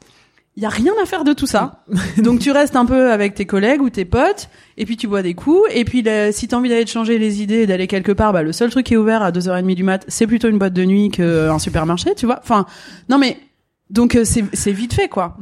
[0.56, 1.84] il y a rien à faire de tout ça.
[2.18, 5.22] Donc tu restes un peu avec tes collègues ou tes potes, et puis tu bois
[5.22, 7.86] des coups, et puis le- si t'as envie d'aller te changer les idées et d'aller
[7.88, 10.48] quelque part, bah le seul truc qui est ouvert à 2h30 du mat, c'est plutôt
[10.48, 12.38] une boîte de nuit qu'un supermarché, tu vois.
[12.42, 12.66] Enfin,
[13.08, 13.38] non mais
[13.90, 15.36] donc euh, c'est vite fait quoi.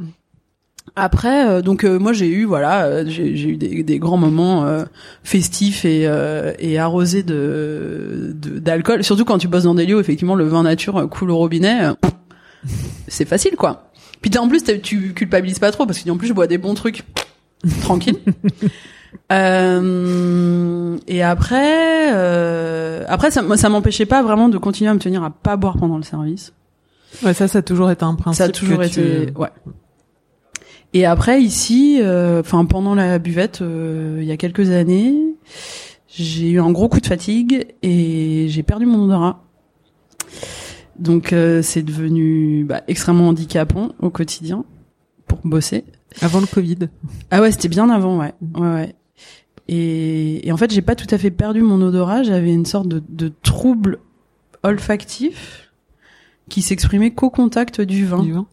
[0.95, 4.65] Après, euh, donc euh, moi j'ai eu voilà, euh, j'ai eu des, des grands moments
[4.65, 4.83] euh,
[5.23, 9.03] festifs et, euh, et arrosés de d'alcool.
[9.03, 11.37] Surtout quand tu bosses dans des lieux où effectivement le vin nature euh, coule au
[11.37, 11.93] robinet, euh,
[13.07, 13.91] c'est facile quoi.
[14.23, 16.73] Puis en plus tu culpabilises pas trop parce que en plus je bois des bons
[16.73, 17.03] trucs
[17.81, 18.17] tranquille.
[19.31, 25.29] Euh, et après, euh, après ça, m'empêchait pas vraiment de continuer à me tenir à
[25.29, 26.53] pas boire pendant le service.
[27.23, 28.37] Ouais, ça, ça a toujours été un principe.
[28.39, 29.49] Ça a toujours que été, tu- ouais.
[30.93, 35.15] Et après ici, euh, enfin pendant la buvette, euh, il y a quelques années,
[36.07, 39.43] j'ai eu un gros coup de fatigue et j'ai perdu mon odorat.
[40.99, 44.65] Donc euh, c'est devenu bah, extrêmement handicapant au quotidien
[45.27, 45.83] pour bosser.
[46.21, 46.89] Avant le Covid.
[47.31, 48.33] Ah ouais, c'était bien avant, ouais.
[48.55, 48.95] Ouais, ouais.
[49.67, 52.21] Et, et en fait, j'ai pas tout à fait perdu mon odorat.
[52.23, 53.99] J'avais une sorte de, de trouble
[54.61, 55.71] olfactif
[56.49, 58.21] qui s'exprimait qu'au contact du vin.
[58.21, 58.45] du vin.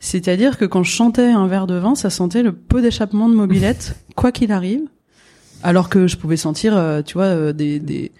[0.00, 3.34] C'est-à-dire que quand je chantais un verre de vin, ça sentait le pot d'échappement de
[3.34, 4.82] mobilette, quoi qu'il arrive.
[5.62, 8.12] Alors que je pouvais sentir, euh, tu vois, euh, des, des,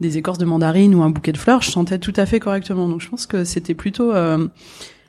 [0.00, 2.88] des écorces de mandarine ou un bouquet de fleurs, je sentais tout à fait correctement.
[2.88, 4.12] Donc je pense que c'était plutôt...
[4.12, 4.48] euh,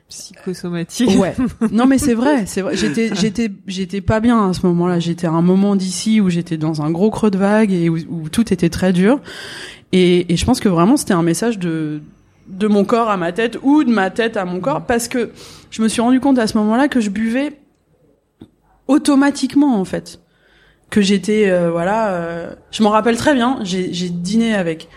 [0.08, 1.18] Psychosomatique.
[1.18, 1.34] Ouais.
[1.72, 2.76] Non mais c'est vrai, c'est vrai.
[2.76, 4.98] J'étais j'étais j'étais pas bien à ce moment-là.
[4.98, 7.96] J'étais à un moment d'ici où j'étais dans un gros creux de vague et où,
[8.10, 9.20] où tout était très dur.
[9.92, 12.02] Et, et je pense que vraiment c'était un message de
[12.46, 15.30] de mon corps à ma tête ou de ma tête à mon corps parce que
[15.70, 17.58] je me suis rendu compte à ce moment-là que je buvais
[18.88, 20.20] automatiquement en fait.
[20.92, 23.60] Que j'étais euh, voilà, euh, je m'en rappelle très bien.
[23.62, 24.90] J'ai dîné avec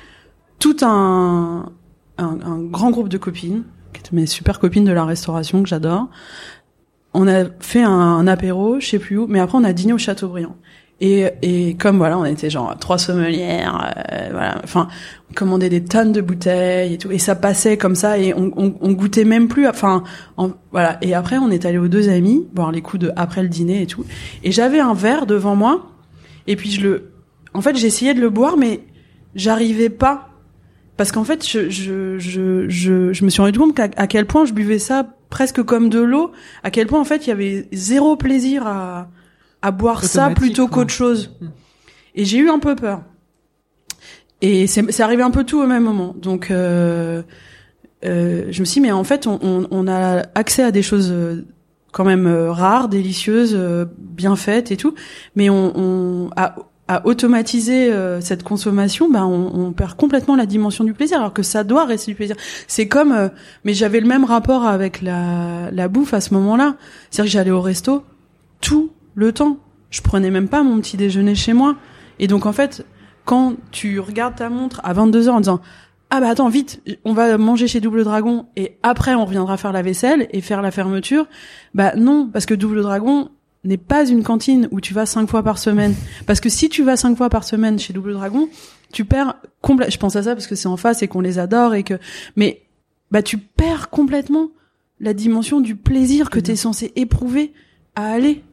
[0.60, 1.72] tout un,
[2.18, 5.70] un un grand groupe de copines qui étaient mes super copines de la restauration que
[5.70, 6.10] j'adore.
[7.14, 9.94] On a fait un, un apéro, je sais plus où, mais après on a dîné
[9.94, 10.58] au Châteaubriand.
[11.02, 14.88] Et, et comme voilà, on était genre trois sommelières, euh, voilà, enfin,
[15.30, 18.50] on commandait des tonnes de bouteilles et tout, et ça passait comme ça, et on,
[18.56, 20.04] on, on goûtait même plus, enfin,
[20.38, 20.98] en- voilà.
[21.02, 23.82] Et après, on est allé aux deux amis boire les coups de après le dîner
[23.82, 24.06] et tout,
[24.44, 25.86] et j'avais un verre devant moi,
[26.48, 27.12] et puis je le,
[27.54, 28.80] en fait, j'essayais de le boire, mais
[29.36, 30.30] j'arrivais pas.
[30.96, 34.26] Parce qu'en fait, je, je, je, je, je me suis rendu compte qu'à à quel
[34.26, 36.32] point je buvais ça presque comme de l'eau,
[36.64, 39.10] à quel point en fait il y avait zéro plaisir à,
[39.66, 41.32] à boire ça plutôt qu'autre chose.
[41.42, 41.48] Mm.
[42.18, 43.02] Et j'ai eu un peu peur.
[44.42, 46.16] Et c'est c'est arrivé un peu tout au même moment.
[46.22, 47.24] Donc euh,
[48.04, 50.84] euh, je me suis dit, mais en fait, on, on, on a accès à des
[50.84, 51.46] choses euh,
[51.92, 54.94] quand même euh, rares, délicieuses, euh, bien faites et tout,
[55.36, 56.56] mais on, on a
[56.88, 61.34] à automatiser euh, cette consommation, ben on, on perd complètement la dimension du plaisir, alors
[61.34, 62.36] que ça doit rester du plaisir.
[62.68, 63.30] C'est comme, euh,
[63.64, 66.76] mais j'avais le même rapport avec la, la bouffe à ce moment-là.
[67.10, 68.04] C'est-à-dire que j'allais au resto
[68.62, 69.58] tout le temps.
[69.90, 71.76] Je prenais même pas mon petit déjeuner chez moi.
[72.20, 72.86] Et donc en fait,
[73.24, 75.62] quand tu regardes ta montre à 22 h en disant
[76.12, 79.72] ah bah attends vite, on va manger chez Double Dragon et après on reviendra faire
[79.74, 81.28] la vaisselle et faire la fermeture.
[81.74, 83.30] Bah non, parce que Double Dragon
[83.64, 85.96] n'est pas une cantine où tu vas cinq fois par semaine.
[86.28, 88.48] Parce que si tu vas cinq fois par semaine chez Double Dragon,
[88.94, 89.92] tu perds complètement.
[89.92, 91.96] Je pense à ça parce que c'est en face et qu'on les adore et que.
[92.36, 92.62] Mais
[93.10, 94.50] bah tu perds complètement
[95.00, 96.44] la dimension du plaisir que Mhm.
[96.44, 97.52] tu es censé éprouver
[97.96, 98.44] à aller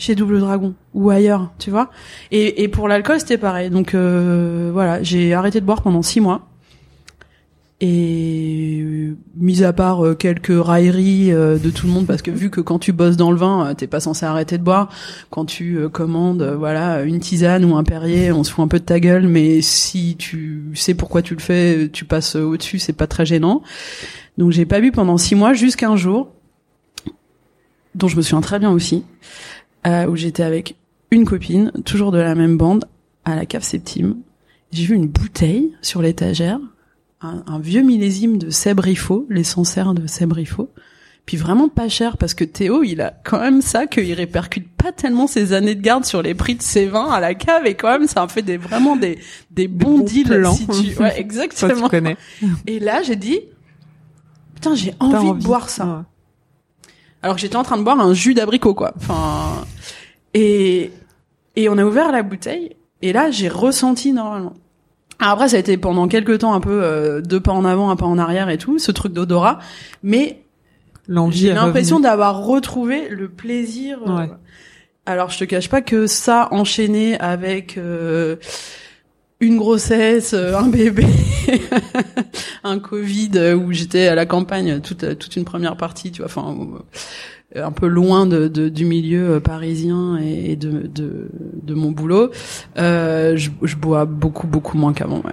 [0.00, 1.90] chez Double Dragon ou ailleurs, tu vois.
[2.32, 3.70] Et, pour l'alcool, c'était pareil.
[3.70, 6.46] Donc euh, voilà, j'ai arrêté de boire pendant six mois.
[7.82, 12.50] Et euh, mis à part euh, quelques railleries de tout le monde, parce que vu
[12.50, 14.88] que quand tu bosses dans le vin, t'es pas censé arrêter de boire.
[15.28, 18.84] Quand tu commandes, voilà, une tisane ou un Perrier, on se fout un peu de
[18.84, 23.06] ta gueule, mais si tu sais pourquoi tu le fais, tu passes au-dessus, c'est pas
[23.06, 23.62] très gênant.
[24.38, 26.32] Donc j'ai pas bu pendant six mois, jusqu'à un jour,
[27.94, 29.04] dont je me souviens très bien aussi,
[29.86, 30.76] euh, où j'étais avec
[31.10, 32.84] une copine, toujours de la même bande,
[33.24, 34.16] à la cave Septime.
[34.72, 36.60] J'ai vu une bouteille sur l'étagère,
[37.20, 40.70] un, un vieux millésime de Sebrifo, les Sancerres de Sebrifo.
[41.26, 44.90] Puis vraiment pas cher parce que Théo, il a quand même ça qu'il répercute pas
[44.90, 47.74] tellement ses années de garde sur les prix de ses vins à la cave et
[47.74, 49.18] quand même ça en fait des vraiment des
[49.50, 50.54] des bons, bons deals plans.
[50.54, 51.88] si tu ouais Ça, tu exactement.
[51.88, 52.16] connais.
[52.66, 53.40] Et là, j'ai dit
[54.54, 56.04] putain, j'ai envie, de boire ça.
[57.22, 57.24] Ouais.
[57.24, 58.92] alors que j'étais en train de boire un jus d'abricot, quoi.
[58.96, 59.64] Enfin,
[60.34, 60.90] et
[61.56, 64.54] et on a ouvert la bouteille, et là j'ai ressenti normalement.
[65.18, 67.90] Alors après, ça a été pendant quelques temps un peu euh, deux pas en avant,
[67.90, 69.58] un pas en arrière et tout, ce truc d'odorat,
[70.02, 70.42] mais
[71.30, 73.98] j'ai l'impression d'avoir retrouvé le plaisir.
[74.06, 74.26] Euh,
[75.06, 78.36] alors je te cache pas que ça enchaîné avec euh,
[79.40, 81.06] une grossesse, euh, un bébé,
[82.64, 86.26] un Covid euh, où j'étais à la campagne toute toute une première partie, tu vois,
[86.26, 86.56] enfin
[87.56, 91.30] un peu loin de, de, du milieu parisien et de, de,
[91.62, 92.30] de mon boulot,
[92.78, 95.22] euh, je, je, bois beaucoup beaucoup moins qu'avant.
[95.24, 95.32] Ouais.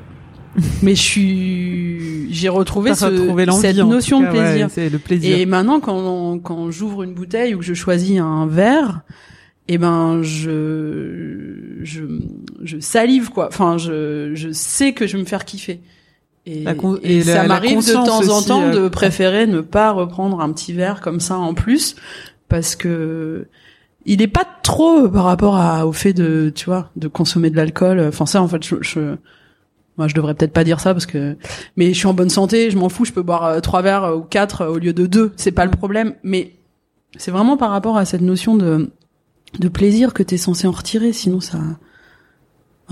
[0.81, 3.05] Mais je suis, j'ai retrouvé ce,
[3.61, 4.69] cette notion de plaisir.
[4.75, 5.37] Ouais, le plaisir.
[5.37, 9.01] Et maintenant, quand quand j'ouvre une bouteille ou que je choisis un verre,
[9.67, 12.03] eh ben je je
[12.63, 13.47] je salive quoi.
[13.47, 15.81] Enfin, je je sais que je vais me faire kiffer.
[16.45, 16.63] Et,
[17.03, 20.71] et, ça m'arrive de temps en temps de euh, préférer ne pas reprendre un petit
[20.71, 21.97] verre comme ça en plus
[22.47, 23.47] parce que
[24.05, 27.57] il est pas trop par rapport à au fait de tu vois de consommer de
[27.57, 27.99] l'alcool.
[27.99, 29.15] Enfin ça en fait je, je
[29.97, 31.35] moi je devrais peut-être pas dire ça parce que
[31.75, 34.15] mais je suis en bonne santé, je m'en fous, je peux boire euh, trois verres
[34.15, 36.13] ou quatre au lieu de deux, c'est pas le problème.
[36.23, 36.53] Mais
[37.17, 38.89] c'est vraiment par rapport à cette notion de
[39.59, 41.59] de plaisir que t'es censé en retirer, sinon ça,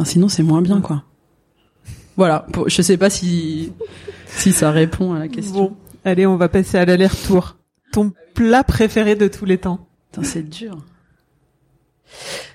[0.03, 1.03] sinon c'est moins bien quoi.
[2.17, 3.73] Voilà, je sais pas si
[4.27, 5.53] si ça répond à la question.
[5.53, 7.57] Bon, allez, on va passer à l'aller-retour.
[7.91, 9.87] Ton plat préféré de tous les temps
[10.23, 10.77] c'est dur.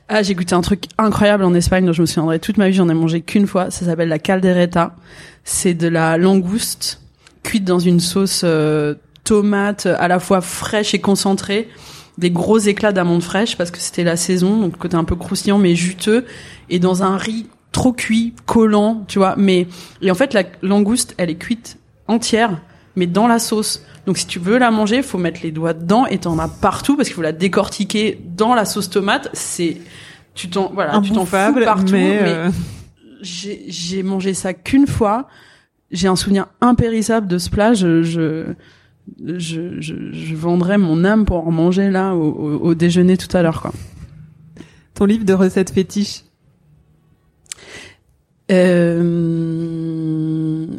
[0.09, 2.75] Ah, j'ai goûté un truc incroyable en Espagne dont je me souviendrai toute ma vie.
[2.75, 3.71] J'en ai mangé qu'une fois.
[3.71, 4.97] Ça s'appelle la caldereta.
[5.45, 7.03] C'est de la langouste
[7.43, 8.95] cuite dans une sauce euh,
[9.25, 11.69] tomate à la fois fraîche et concentrée
[12.21, 15.59] des gros éclats d'amandes fraîches parce que c'était la saison, donc côté un peu croustillant
[15.59, 16.27] mais juteux,
[16.69, 19.35] et dans un riz trop cuit, collant, tu vois.
[19.37, 19.67] Mais
[20.03, 22.61] et en fait la langouste, elle est cuite entière,
[22.95, 23.85] mais dans la sauce.
[24.07, 26.97] Donc si tu veux la manger, faut mettre les doigts dedans et t'en as partout
[26.97, 29.31] parce qu'il faut la décortiquer dans la sauce tomate.
[29.33, 29.79] C'est
[30.35, 31.93] tu t'en voilà, tu t'en fous partout.
[31.93, 32.51] Mais, euh,
[33.23, 35.27] j'ai mangé ça qu'une fois.
[35.91, 37.75] J'ai un souvenir impérissable de ce plat.
[37.75, 38.55] je je,
[39.25, 43.61] je, je, vendrais mon âme pour en manger là au, au, déjeuner tout à l'heure
[43.61, 43.73] quoi.
[44.95, 46.25] Ton livre de recettes fétiches
[48.51, 49.47] euh,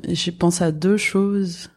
[0.10, 1.70] J'ai pensé à deux choses.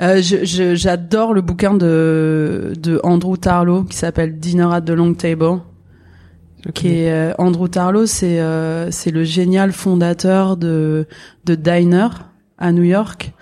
[0.00, 5.60] Euh, J'adore le bouquin de, de Andrew Tarlow qui s'appelle Dinner at the Long Table.
[6.72, 11.06] Qui est euh, Andrew Tarlow, c'est euh, c'est le génial fondateur de
[11.44, 12.08] de Diner
[12.56, 13.34] à New York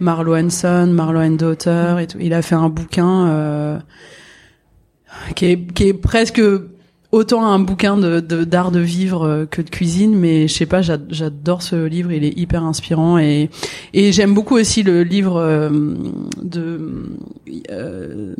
[0.00, 2.18] Marlowe Hanson, Marlowe Daughter et tout.
[2.20, 3.78] Il a fait un bouquin euh,
[5.34, 6.40] qui, est, qui est presque
[7.10, 10.82] autant un bouquin de d'art de, vivre euh, que de cuisine, mais je sais pas,
[10.82, 13.50] j'adore ce livre, il est hyper inspirant et
[13.94, 15.70] et j'aime beaucoup aussi le livre euh,
[16.42, 17.06] de
[17.70, 18.34] euh,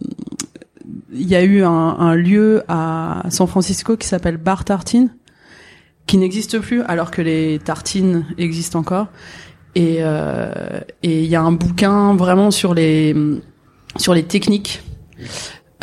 [1.13, 5.11] il y a eu un, un, lieu à San Francisco qui s'appelle Bar Tartine
[6.07, 9.09] qui n'existe plus alors que les tartines existent encore
[9.75, 13.15] et euh, et il y a un bouquin vraiment sur les
[13.97, 14.83] sur les techniques.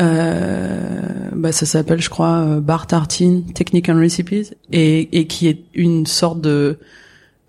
[0.02, 5.48] Euh, bah ça s'appelle, je crois, euh, Bar Tartine, Technique and Recipes, et, et qui
[5.48, 6.80] est une sorte de,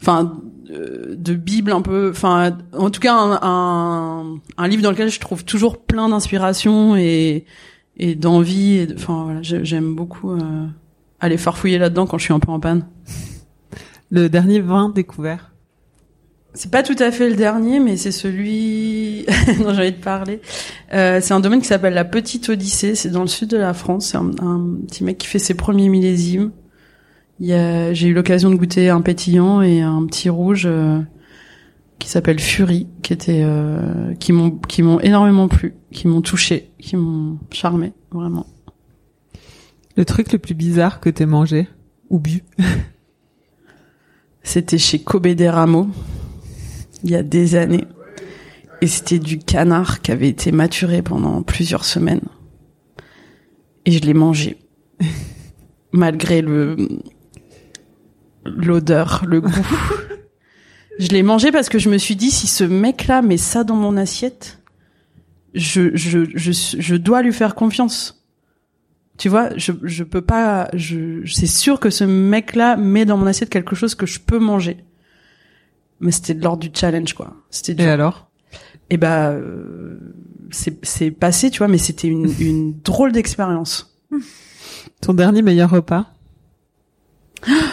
[0.00, 5.10] enfin, de bible un peu, enfin, en tout cas un, un, un, livre dans lequel
[5.10, 7.46] je trouve toujours plein d'inspiration et
[7.96, 8.86] et d'envie.
[8.94, 10.66] Enfin, voilà, j'aime beaucoup euh,
[11.20, 12.86] aller farfouiller là-dedans quand je suis un peu en panne.
[14.10, 15.52] Le dernier vin découvert
[16.56, 19.26] c'est pas tout à fait le dernier, mais c'est celui
[19.60, 20.40] dont j'ai envie de parler.
[20.94, 22.94] Euh, c'est un domaine qui s'appelle la Petite Odyssée.
[22.94, 24.06] C'est dans le sud de la France.
[24.06, 24.30] C'est un,
[24.86, 26.52] petit mec qui fait ses premiers millésimes.
[27.38, 30.98] J'ai eu l'occasion de goûter un pétillant et un petit rouge euh,
[31.98, 36.70] qui s'appelle Fury, qui était, euh, qui m'ont, qui m'ont énormément plu, qui m'ont touché,
[36.78, 38.46] qui m'ont charmé, vraiment.
[39.96, 41.68] Le truc le plus bizarre que t'aies mangé
[42.08, 42.44] ou bu?
[44.42, 45.88] C'était chez Kobe des Rameaux
[47.06, 47.84] il y a des années.
[48.82, 52.28] Et c'était du canard qui avait été maturé pendant plusieurs semaines.
[53.84, 54.58] Et je l'ai mangé.
[55.92, 56.76] Malgré le,
[58.44, 59.52] l'odeur, le goût.
[60.98, 63.76] je l'ai mangé parce que je me suis dit, si ce mec-là met ça dans
[63.76, 64.60] mon assiette,
[65.54, 68.26] je, je, je, je dois lui faire confiance.
[69.16, 73.26] Tu vois, je, je peux pas, je, c'est sûr que ce mec-là met dans mon
[73.26, 74.84] assiette quelque chose que je peux manger
[76.00, 77.34] mais c'était de l'ordre du challenge quoi.
[77.50, 78.30] C'était Et alors?
[78.88, 79.34] Et eh bah
[80.50, 83.96] c'est c'est passé, tu vois, mais c'était une une drôle d'expérience.
[85.00, 86.06] Ton dernier meilleur repas?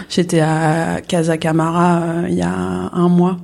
[0.10, 3.38] J'étais à Casa Camara euh, il y a un mois.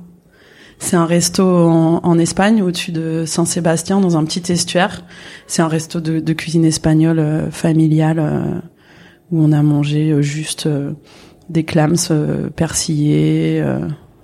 [0.78, 5.04] C'est un resto en, en Espagne, au-dessus de San Sébastien, dans un petit estuaire.
[5.46, 8.60] C'est un resto de, de cuisine espagnole euh, familiale euh,
[9.30, 10.92] où on a mangé euh, juste euh,
[11.50, 11.96] des clams
[12.54, 13.60] persillés,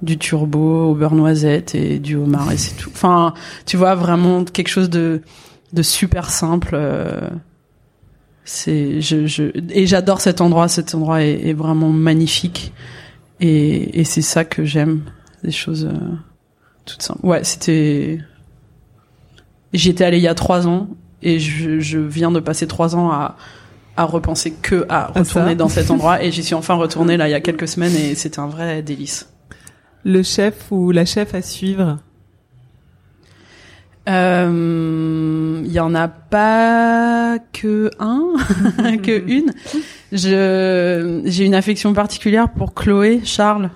[0.06, 2.90] du turbo au beurre noisette et du homard et c'est tout.
[2.92, 3.34] Enfin,
[3.66, 5.20] tu vois vraiment quelque chose de
[5.72, 6.78] de super simple.
[8.44, 10.68] c'est je, je et j'adore cet endroit.
[10.68, 12.72] Cet endroit est, est vraiment magnifique
[13.40, 15.02] et, et c'est ça que j'aime.
[15.44, 15.88] Des choses
[16.86, 17.26] toutes simples.
[17.26, 18.18] Ouais, c'était.
[19.74, 20.88] J'y étais allée il y a trois ans
[21.22, 23.36] et je, je viens de passer trois ans à
[23.98, 27.30] à repenser que à retourner dans cet endroit et j'y suis enfin retournée là il
[27.30, 29.28] y a quelques semaines et c'était un vrai délice.
[30.08, 31.98] Le chef ou la chef à suivre
[34.08, 38.34] il euh, y en a pas que un,
[39.02, 39.52] que une.
[40.12, 43.68] J'ai une affection particulière pour Chloé Charles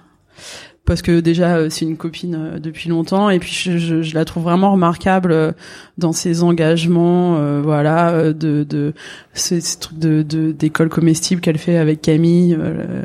[0.91, 4.12] parce que déjà euh, c'est une copine euh, depuis longtemps et puis je, je, je
[4.12, 5.53] la trouve vraiment remarquable euh,
[5.99, 8.93] dans ses engagements voilà de de
[9.32, 12.59] ces, trucs de d'école comestible qu'elle fait avec Camille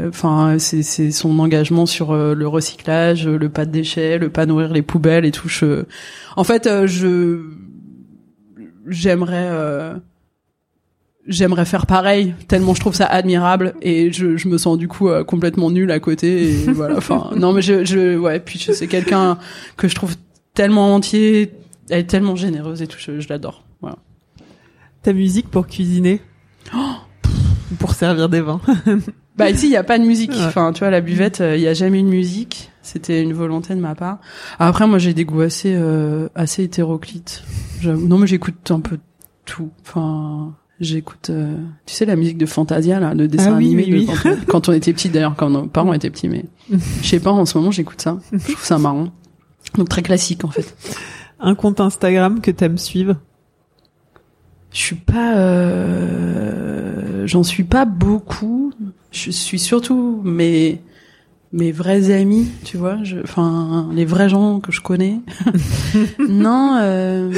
[0.07, 4.73] enfin c'est c'est son engagement sur le recyclage le pas de déchets le pas nourrir
[4.73, 5.47] les poubelles et tout.
[5.47, 5.83] Je...
[6.37, 7.39] en fait je
[8.87, 9.51] j'aimerais
[11.27, 15.09] j'aimerais faire pareil tellement je trouve ça admirable et je, je me sens du coup
[15.09, 18.87] euh, complètement nulle à côté et voilà enfin non mais je, je ouais puis c'est
[18.87, 19.37] quelqu'un
[19.77, 20.15] que je trouve
[20.53, 21.53] tellement entier
[21.89, 23.97] elle est tellement généreuse et tout je, je l'adore voilà.
[25.03, 26.21] Ta musique pour cuisiner?
[26.75, 27.29] Oh!
[27.79, 28.61] Pour servir des vins.
[29.37, 30.31] Bah ici il y a pas de musique.
[30.33, 32.71] Enfin tu vois la buvette euh, il y a jamais de musique.
[32.81, 34.19] C'était une volonté de ma part.
[34.59, 37.43] Après moi j'ai des goûts assez euh, assez hétéroclites.
[37.83, 38.97] Non mais j'écoute un peu
[39.43, 39.71] tout.
[39.81, 40.55] Enfin
[40.85, 41.55] J'écoute, euh,
[41.85, 44.69] tu sais, la musique de Fantasia, là, le dessin ah animé oui, Quand, on, quand,
[44.69, 46.45] on, était petit d'ailleurs, quand nos parents étaient petits, mais
[47.01, 48.19] je sais pas, en ce moment, j'écoute ça.
[48.31, 49.09] Je trouve ça marrant.
[49.75, 50.75] Donc très classique, en fait.
[51.39, 53.15] Un compte Instagram que t'aimes suivre?
[54.71, 57.25] Je suis pas, euh...
[57.25, 58.73] j'en suis pas beaucoup.
[59.11, 60.81] Je suis surtout mes
[61.53, 65.21] mes vrais amis, tu vois, enfin les vrais gens que je connais.
[66.29, 66.77] non.
[66.81, 67.31] Euh...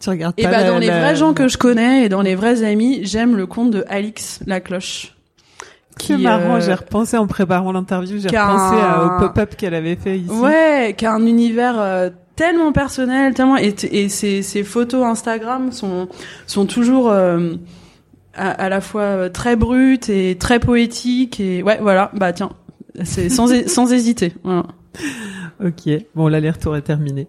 [0.00, 2.62] Tu regardes et bah, dans les vrais gens que je connais et dans les vrais
[2.62, 5.14] amis, j'aime le compte de Alix la cloche.
[5.98, 6.60] Qui est marrant, euh...
[6.60, 10.30] j'ai repensé en préparant l'interview, j'ai repensé au pop-up qu'elle avait fait ici.
[10.30, 15.72] Ouais, qui a un univers euh, tellement personnel, tellement et, et ses, ses, photos Instagram
[15.72, 16.08] sont
[16.46, 17.54] sont toujours euh,
[18.34, 22.50] à, à, la fois euh, très brutes et très poétiques et ouais voilà bah tiens
[23.02, 24.34] c'est sans sans hésiter.
[24.44, 24.66] Voilà.
[25.64, 27.26] Ok, bon l'aller-retour est terminé.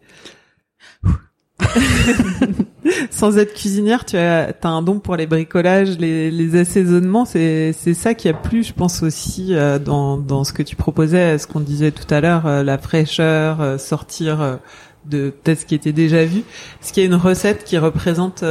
[3.11, 7.25] Sans être cuisinière, tu as, as un don pour les bricolages, les, les assaisonnements.
[7.25, 10.75] C'est, c'est ça qui a plu, je pense aussi euh, dans, dans ce que tu
[10.75, 14.59] proposais, ce qu'on disait tout à l'heure, euh, la fraîcheur, euh, sortir
[15.05, 16.39] de peut-être ce qui était déjà vu.
[16.81, 18.43] Est-ce qu'il y a une recette qui représente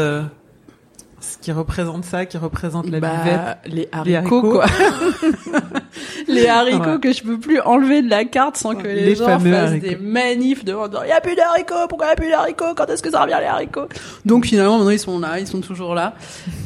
[1.20, 4.52] ce qui représente ça, qui représente la bah, buvette les haricots, les haricots.
[4.52, 4.66] quoi.
[6.28, 7.00] les haricots ouais.
[7.00, 9.86] que je peux plus enlever de la carte sans que les, les gens fassent haricots.
[9.86, 12.86] des manifs de il y a plus d'haricots, pourquoi il y a plus d'haricots, quand
[12.86, 13.88] est-ce que ça revient les haricots?
[14.24, 16.14] Donc finalement maintenant ils sont là, ils sont toujours là.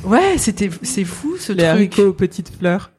[0.05, 1.59] Ouais, c'était c'est fou ce les truc.
[1.59, 2.91] Les haricots aux petites fleurs.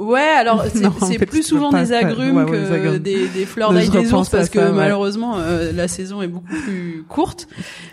[0.00, 0.64] Ouais, alors
[1.02, 2.96] c'est plus souvent des agrumes ouais, ouais, que.
[2.96, 7.04] Des, des, fleurs d'ail des ours parce que malheureusement euh, la saison est beaucoup plus
[7.06, 7.48] courte.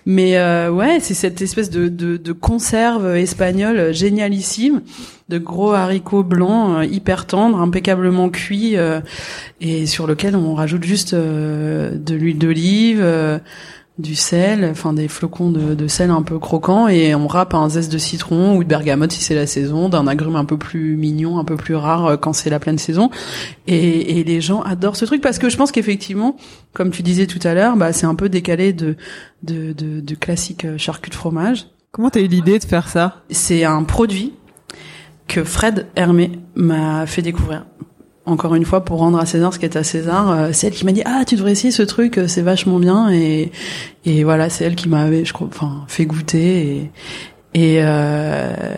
[0.05, 4.83] Mais euh, ouais, c'est cette espèce de, de, de, conserve espagnole génialissime,
[5.27, 9.01] de gros haricots blancs euh, hyper tendres, impeccablement cuits euh,
[9.59, 13.05] et sur lequel on rajoute juste euh, de l'huile d'olive
[13.97, 17.67] du sel, enfin des flocons de, de, sel un peu croquants et on râpe un
[17.67, 20.95] zeste de citron ou de bergamote si c'est la saison, d'un agrume un peu plus
[20.95, 23.09] mignon, un peu plus rare euh, quand c'est la pleine saison.
[23.65, 26.37] Et, et, les gens adorent ce truc parce que je pense qu'effectivement,
[26.73, 28.95] comme tu disais tout à l'heure, bah c'est un peu décalé de
[29.41, 31.65] de, de, de classique euh, charcut de fromage.
[31.91, 33.23] Comment t'as eu l'idée de faire ça?
[33.31, 34.33] C'est un produit
[35.27, 37.65] que Fred Hermé m'a fait découvrir
[38.27, 40.73] encore une fois pour rendre à César ce qui est à César euh, c'est elle
[40.73, 43.51] qui m'a dit ah tu devrais essayer ce truc c'est vachement bien et
[44.05, 46.91] et voilà c'est elle qui m'avait je crois enfin fait goûter et
[47.53, 48.75] et, euh,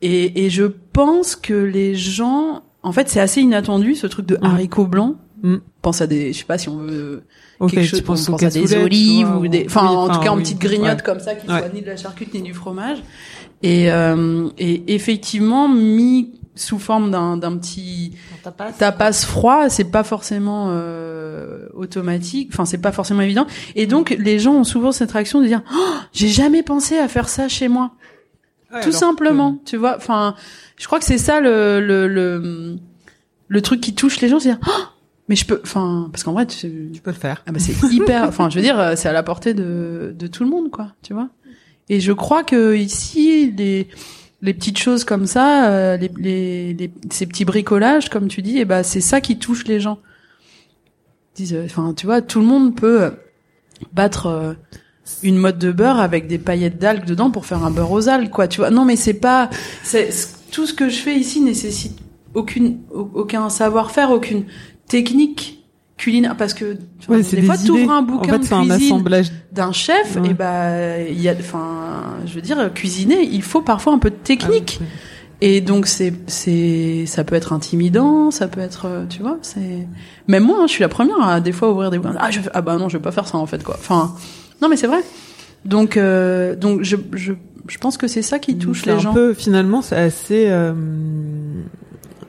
[0.00, 4.38] et et je pense que les gens en fait c'est assez inattendu ce truc de
[4.40, 5.56] haricots blancs mm.
[5.82, 7.24] pense à des je sais pas si on veut
[7.58, 10.30] okay, quelque chose pense, pense à des olives ou des enfin oui, en tout cas
[10.30, 11.02] en oui, petite grignote ouais.
[11.04, 11.58] comme ça qui Ouais.
[11.58, 12.98] soit ni de la charcuterie ni du fromage
[13.62, 18.72] et euh, et effectivement mis sous forme d'un d'un petit tapas.
[18.72, 23.46] tapas froid, c'est pas forcément euh, automatique, enfin c'est pas forcément évident.
[23.74, 27.08] Et donc les gens ont souvent cette réaction de dire oh, j'ai jamais pensé à
[27.08, 27.92] faire ça chez moi.
[28.72, 29.96] Ouais, Tout simplement, tu vois.
[29.96, 30.34] Enfin,
[30.76, 32.76] je crois que c'est ça le, le le
[33.48, 34.82] le truc qui touche les gens, c'est dire oh,
[35.28, 37.44] Mais je peux, enfin, parce qu'en vrai, tu, Tu peux le faire.
[37.46, 40.42] ah bah c'est hyper, enfin, je veux dire, c'est à la portée de, de tout
[40.42, 41.28] le monde, quoi, tu vois.
[41.88, 43.86] Et je crois que ici, les,
[44.42, 48.58] les petites choses comme ça, euh, les, les, les- ces petits bricolages, comme tu dis,
[48.58, 49.98] et ben c'est ça qui touche les gens.
[51.34, 53.10] Disent, euh, Enfin, tu vois, tout le monde peut euh,
[53.92, 54.56] battre
[55.22, 58.30] une mode de beurre avec des paillettes d'algues dedans pour faire un beurre aux algues,
[58.30, 58.48] quoi.
[58.48, 59.48] Tu vois Non, mais c'est pas,
[59.82, 60.10] c'est
[60.50, 61.98] tout ce que je fais ici nécessite
[62.34, 64.44] aucune, au- aucun savoir-faire, aucune
[64.88, 65.55] technique
[65.96, 67.66] culinaire, parce que tu Ouais, des des fois, idées.
[67.66, 69.32] t'ouvres un En bouquin fait, de un assemblage.
[69.52, 70.30] d'un chef, Ouais.
[70.30, 74.10] et bah il y a, enfin, je veux dire, cuisiner, il faut parfois un peu
[74.10, 74.80] de technique.
[75.42, 79.86] Et donc c'est c'est ça peut être intimidant, ça peut être euh, tu vois, c'est
[80.28, 82.16] même moi hein, je suis la première à des fois ouvrir des bouquins.
[82.18, 83.76] Ah je ah bah non, je vais pas faire ça en fait quoi.
[83.78, 84.14] Enfin
[84.62, 85.02] non mais c'est vrai.
[85.66, 87.34] Donc euh, donc je je
[87.68, 89.12] je pense que c'est ça qui touche les un gens.
[89.12, 90.46] peu, finalement, c'est assez.
[90.48, 90.72] euh,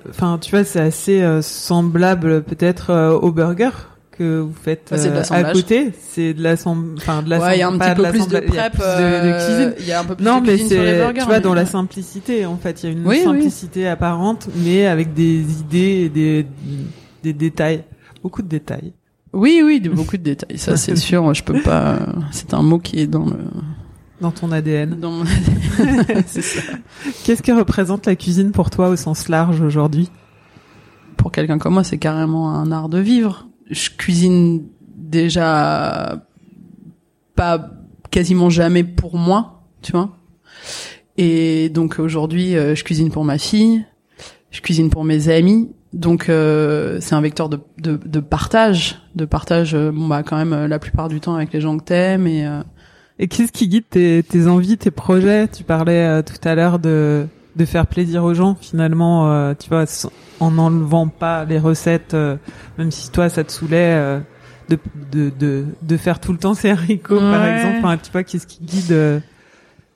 [0.10, 3.70] Enfin, tu vois, c'est assez euh, semblable peut-être euh, au burger
[4.12, 5.54] que vous faites Bah, c'est de euh, à l'assemblage.
[5.54, 5.92] côté.
[6.10, 6.98] C'est de l'assemblage.
[6.98, 9.46] Enfin, de Ouais, il y a un petit peu plus de l'assemblage, prep, de- euh,
[9.46, 9.74] cuisine.
[9.80, 11.20] il y a un peu plus Non, de mais sur les c'est, burgers.
[11.22, 13.24] tu vois, dans la simplicité, en fait, il y a une Oui, oui.
[13.26, 16.46] simplicité apparente, mais avec des idées et des,
[17.24, 17.84] des détails.
[18.24, 18.94] Beaucoup de détails.
[19.34, 22.00] Oui oui, de beaucoup de détails, ça c'est sûr, je peux pas
[22.32, 23.36] c'est un mot qui est dans le
[24.22, 25.00] Dans ton ADN.
[25.00, 25.26] dans mon-
[26.28, 26.62] c'est ça.
[27.24, 30.10] Qu'est-ce que représente la cuisine pour toi au sens large aujourd'hui?
[31.18, 33.48] pour quelqu'un comme moi, c'est carrément un art de vivre.
[33.72, 34.64] Je cuisine
[34.96, 36.24] déjà
[37.36, 37.72] pas
[38.12, 40.12] quasiment jamais pour moi, tu vois.
[41.18, 43.84] Et donc aujourd'hui, euh, je cuisine pour ma fille,
[44.52, 45.72] je cuisine pour mes amis.
[45.94, 49.74] Donc euh, c'est un vecteur de, de, de partage, de partage.
[49.74, 52.28] euh, bon bah quand même euh, la plupart du temps avec les gens que t'aimes
[52.28, 52.62] et euh,
[53.20, 55.48] Et qu'est-ce qui guide tes, tes envies, tes projets?
[55.48, 59.70] Tu parlais euh, tout à l'heure de, de faire plaisir aux gens, finalement, euh, tu
[59.70, 59.86] vois,
[60.40, 62.36] en n'enlevant pas les recettes, euh,
[62.78, 64.20] même si toi ça te saoulait euh,
[64.70, 64.78] de,
[65.12, 67.78] de, de, de faire tout le temps ces haricots, par exemple.
[67.80, 69.20] Enfin, tu vois, qu'est-ce qui guide euh,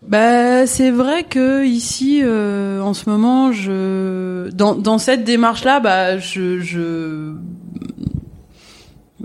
[0.08, 6.18] Bah, c'est vrai que ici, euh, en ce moment, je dans dans cette démarche-là, bah,
[6.18, 7.36] je je,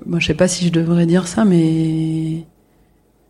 [0.05, 2.45] moi, je sais pas si je devrais dire ça, mais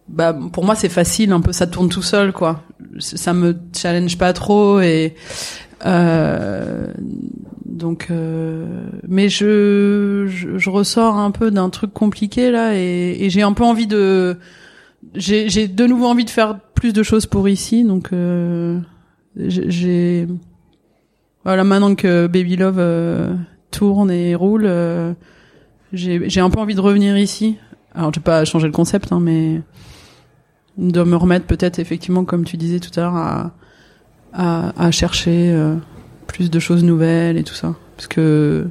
[0.09, 2.63] bah, pour moi, c'est facile, un peu, ça tourne tout seul, quoi.
[2.99, 5.15] Ça me challenge pas trop et
[5.85, 6.87] euh,
[7.67, 8.65] donc, euh,
[9.07, 10.25] mais je,
[10.57, 14.39] je ressors un peu d'un truc compliqué là et, et j'ai un peu envie de
[15.15, 18.79] j'ai j'ai de nouveau envie de faire plus de choses pour ici donc euh,
[19.37, 20.27] j'ai- j'ai
[21.45, 23.35] voilà maintenant que Baby Love euh,
[23.71, 25.13] tourne et roule euh,
[25.93, 27.57] j'ai j'ai un peu envie de revenir ici
[27.95, 29.61] alors j'ai pas changé le concept hein, mais
[30.79, 33.53] de me remettre peut-être effectivement comme tu disais tout à l'heure à
[34.33, 35.77] à, à chercher euh,
[36.27, 38.67] plus de choses nouvelles et tout ça parce que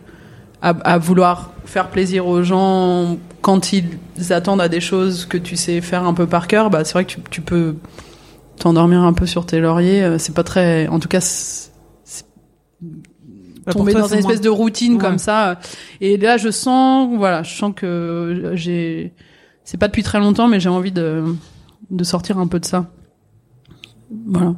[0.61, 3.85] à, à vouloir faire plaisir aux gens quand ils
[4.29, 7.05] attendent à des choses que tu sais faire un peu par cœur, bah c'est vrai
[7.05, 7.75] que tu, tu peux
[8.59, 10.03] t'endormir un peu sur tes lauriers.
[10.03, 11.19] euh, C'est pas très, en tout cas,
[13.65, 14.99] bah, tomber toi, dans une espèce moins- de routine Ouais.
[14.99, 15.59] comme ça.
[16.01, 19.13] Et là, je sens, voilà, je sens que j'ai,
[19.63, 21.23] c'est pas depuis très longtemps, mais j'ai envie de
[21.89, 22.89] de sortir un peu de ça.
[24.27, 24.55] Voilà.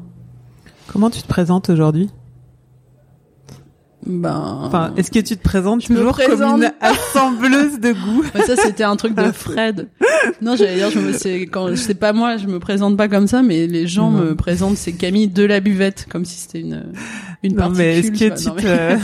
[0.87, 2.09] Comment tu te présentes aujourd'hui?
[4.09, 4.59] Ben.
[4.63, 8.23] Enfin, est-ce que tu te présentes Je me toujours comme présente une assembleuse de goût
[8.35, 9.89] Ouais, ça c'était un truc de Fred.
[10.41, 13.27] Non, j'allais dire, je me, c'est quand, c'est pas moi, je me présente pas comme
[13.27, 14.19] ça, mais les gens Non.
[14.19, 16.85] me présentent, c'est Camille de la buvette, comme si c'était une,
[17.43, 17.77] une Non, particule.
[17.85, 18.97] mais est-ce que tu Non, mais-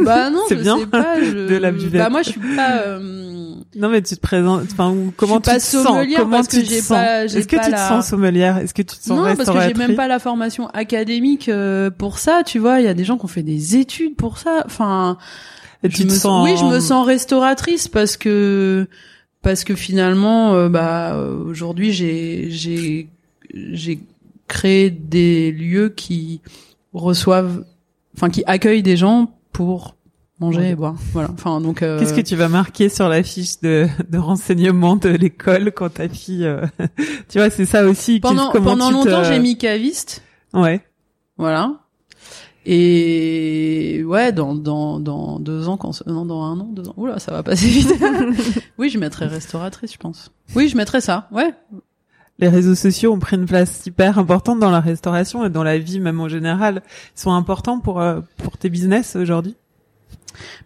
[0.00, 0.04] te...
[0.04, 0.78] Bah non, C'est je bien.
[0.78, 1.22] sais pas.
[1.22, 1.46] Je...
[1.48, 2.02] De la buvette.
[2.02, 2.72] Bah moi, je suis pas.
[2.86, 5.86] euh, Non, mais tu te présentes, enfin, comment pas tu te sens?
[5.86, 6.88] sommelière Comment parce que tu te j'ai sens?
[6.98, 8.58] pas- j'ai Est-ce que pas tu te sens sommelière?
[8.58, 11.90] Est-ce que tu te sens Non, parce que j'ai même pas la formation académique euh,
[11.90, 12.42] pour ça.
[12.44, 14.62] Tu vois, il y a des gens qui ont fait des études pour ça.
[14.66, 15.18] Enfin,
[15.82, 18.86] Et je tu te sens oui je me sens restauratrice parce que
[19.42, 21.16] parce que finalement euh, bah
[21.46, 23.08] aujourd'hui j'ai j'ai
[23.54, 24.00] j'ai
[24.48, 26.40] créé des lieux qui
[26.92, 27.64] reçoivent
[28.16, 29.96] enfin qui accueillent des gens pour
[30.40, 30.70] manger Ouais.
[30.70, 33.86] et boire voilà enfin donc euh, Qu'est-ce que tu vas marquer sur la fiche de,
[34.10, 36.66] de renseignement de l'école quand ta fille, euh,
[37.28, 38.18] tu vois, c'est ça aussi.
[38.20, 40.22] pendant pendant longtemps j'ai mis caviste
[40.52, 40.80] Ouais.
[41.38, 41.74] voilà
[42.64, 46.94] et ouais, dans dans dans deux ans, quand non dans un an, deux ans.
[46.96, 47.92] Oula, ça va passer vite.
[48.78, 50.30] oui, je mettrais restauratrice, je pense.
[50.54, 51.28] Oui, je mettrais ça.
[51.32, 51.52] Ouais.
[52.38, 55.78] Les réseaux sociaux ont pris une place hyper importante dans la restauration et dans la
[55.78, 56.82] vie même en général.
[57.16, 59.56] Ils sont importants pour euh, pour tes business aujourd'hui?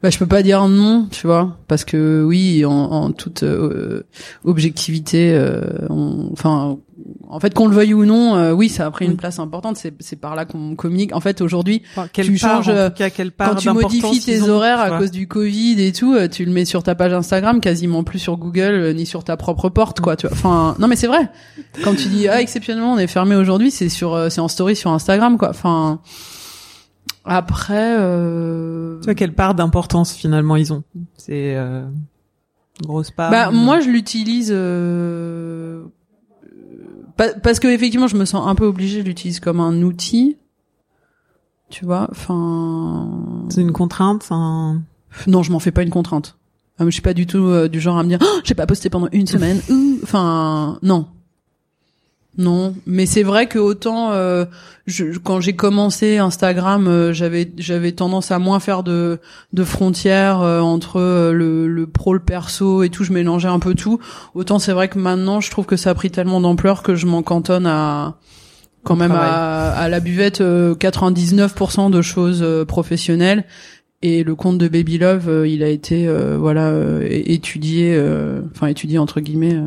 [0.03, 4.03] Bah, je peux pas dire non, tu vois, parce que oui, en, en toute euh,
[4.45, 5.61] objectivité, euh,
[5.91, 6.79] on- enfin,
[7.29, 9.77] en fait, qu'on le veuille ou non, euh, oui, ça a pris une place importante.
[9.77, 11.14] C'est c'est par là qu'on communique.
[11.14, 14.43] En fait, aujourd'hui, Enfin, Tu part, changes, en euh, cas, part quand tu modifies tes
[14.43, 17.12] ont, horaires à cause du Covid et tout, euh, tu le mets sur ta page
[17.12, 20.17] Instagram, quasiment plus sur Google euh, ni sur ta propre porte, quoi.
[20.17, 20.35] Tu vois.
[20.35, 21.29] Enfin, non, mais c'est vrai.
[21.85, 24.91] Quand tu dis ah exceptionnellement on est fermé aujourd'hui, c'est sur c'est en story sur
[24.91, 25.51] Instagram, quoi.
[25.51, 26.01] Enfin.
[27.27, 28.99] Après, euh...
[29.01, 30.83] Tu vois quelle part d'importance finalement ils ont
[31.16, 31.85] C'est euh,
[32.81, 33.31] une grosse part.
[33.31, 35.83] Bah euh, moi je l'utilise euh,
[37.16, 40.37] pa- parce que effectivement je me sens un peu obligée, je l'utilise comme un outil.
[41.68, 43.09] Tu vois, enfin
[43.49, 44.27] c'est une contrainte.
[44.31, 44.83] un-
[45.27, 46.37] non, je m'en fais pas une contrainte.
[46.81, 48.66] Euh, Je suis pas du tout euh, du genre à me dire oh, j'ai pas
[48.66, 49.61] posté pendant une semaine.
[50.03, 51.07] Enfin non.
[52.39, 54.45] Non, mais c'est vrai que autant euh,
[54.87, 59.20] je, quand j'ai commencé Instagram, euh, j'avais j'avais tendance à moins faire de
[59.55, 63.05] de frontières euh, entre euh, le, le pro, le perso et tout.
[63.05, 64.01] Je mélangeais un peu tout.
[64.34, 67.07] Autant c'est vrai que maintenant, je trouve que ça a pris tellement d'ampleur que je
[67.07, 68.16] m'en cantonne à
[68.84, 73.45] quand même à, à la buvette euh, 99% de choses euh, professionnelles.
[74.03, 78.43] Et le compte de Baby Love, euh, il a été euh, voilà euh, étudié, euh,
[78.55, 79.59] enfin étudié entre guillemets.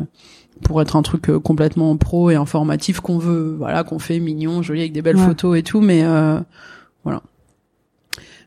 [0.62, 4.62] Pour être un truc euh, complètement pro et informatif qu'on veut, voilà, qu'on fait mignon,
[4.62, 5.26] joli avec des belles Ouais.
[5.26, 6.38] photos et tout, mais euh,
[7.04, 7.22] voilà.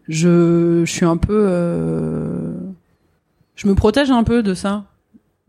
[0.08, 2.54] Je, je suis un peu, euh,
[3.56, 4.86] je me protège un peu de ça.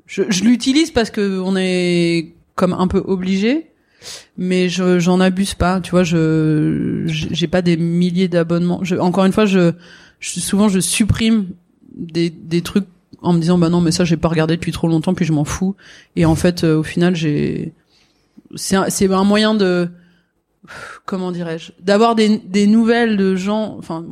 [0.07, 3.71] Je, je l'utilise parce que on est comme un peu obligé,
[4.37, 5.81] mais je j'en abuse pas.
[5.81, 8.81] Tu vois, je j'ai pas des milliers d'abonnements.
[8.85, 9.73] Je, encore une fois, je,
[10.21, 11.47] je souvent je supprime
[11.97, 12.85] des des trucs
[13.25, 15.33] en me disant bah non mais ça j'ai pas regardé depuis trop longtemps puis je
[15.33, 15.75] m'en fous.
[16.17, 17.73] Et en fait euh, au final j'ai
[18.55, 19.89] c'est un, c'est un moyen de
[21.05, 24.05] comment dirais-je d'avoir des des nouvelles de gens enfin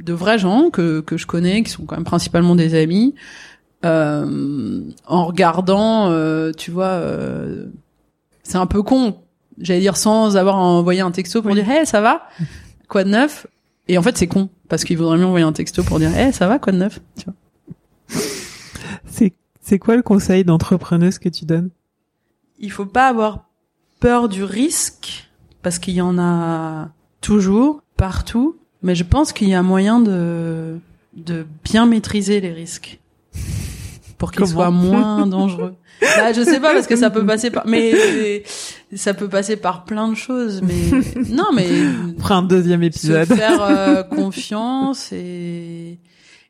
[0.00, 3.14] de vrais gens que que je connais qui sont quand même principalement des amis
[3.84, 7.66] euh, en regardant euh, tu vois euh,
[8.42, 9.16] c'est un peu con
[9.60, 11.56] j'allais dire sans avoir envoyé un texto pour Oui.
[11.62, 12.22] dire hey ça va?
[12.88, 13.46] Quoi de neuf?
[13.88, 16.32] Et en fait c'est con parce qu'il vaudrait mieux envoyer un texto pour dire hey
[16.32, 16.58] ça va?
[16.58, 17.00] Quoi de neuf?
[17.18, 17.34] Tu vois?
[19.06, 21.70] C'est c'est quoi le conseil d'entrepreneuse que tu donnes?
[22.58, 23.44] Il faut pas avoir
[24.00, 25.30] peur du risque
[25.62, 26.88] parce qu'il y en a
[27.20, 30.78] toujours partout mais je pense qu'il y a moyen de
[31.14, 32.98] de bien maîtriser les risques
[34.18, 35.74] pour qu'ils soient moins dangereux.
[36.00, 38.42] Bah, je sais pas parce que ça peut passer par mais
[38.94, 40.90] ça peut passer par plein de choses mais
[41.30, 41.68] non mais
[42.28, 43.28] un deuxième se épisode.
[43.28, 45.98] faire euh, confiance et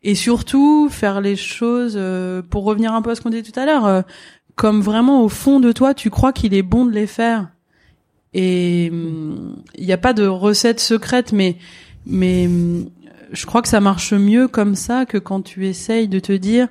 [0.04, 3.58] et surtout faire les choses euh, pour revenir un peu à ce qu'on disait tout
[3.58, 4.02] à l'heure euh,
[4.56, 7.48] comme vraiment au fond de toi tu crois qu'il est bon de les faire.
[8.34, 11.56] Et hum, il n'y a pas de recette secrète mais
[12.06, 12.90] mais hum,
[13.32, 16.68] je crois que ça marche mieux comme ça que quand tu essayes de te dire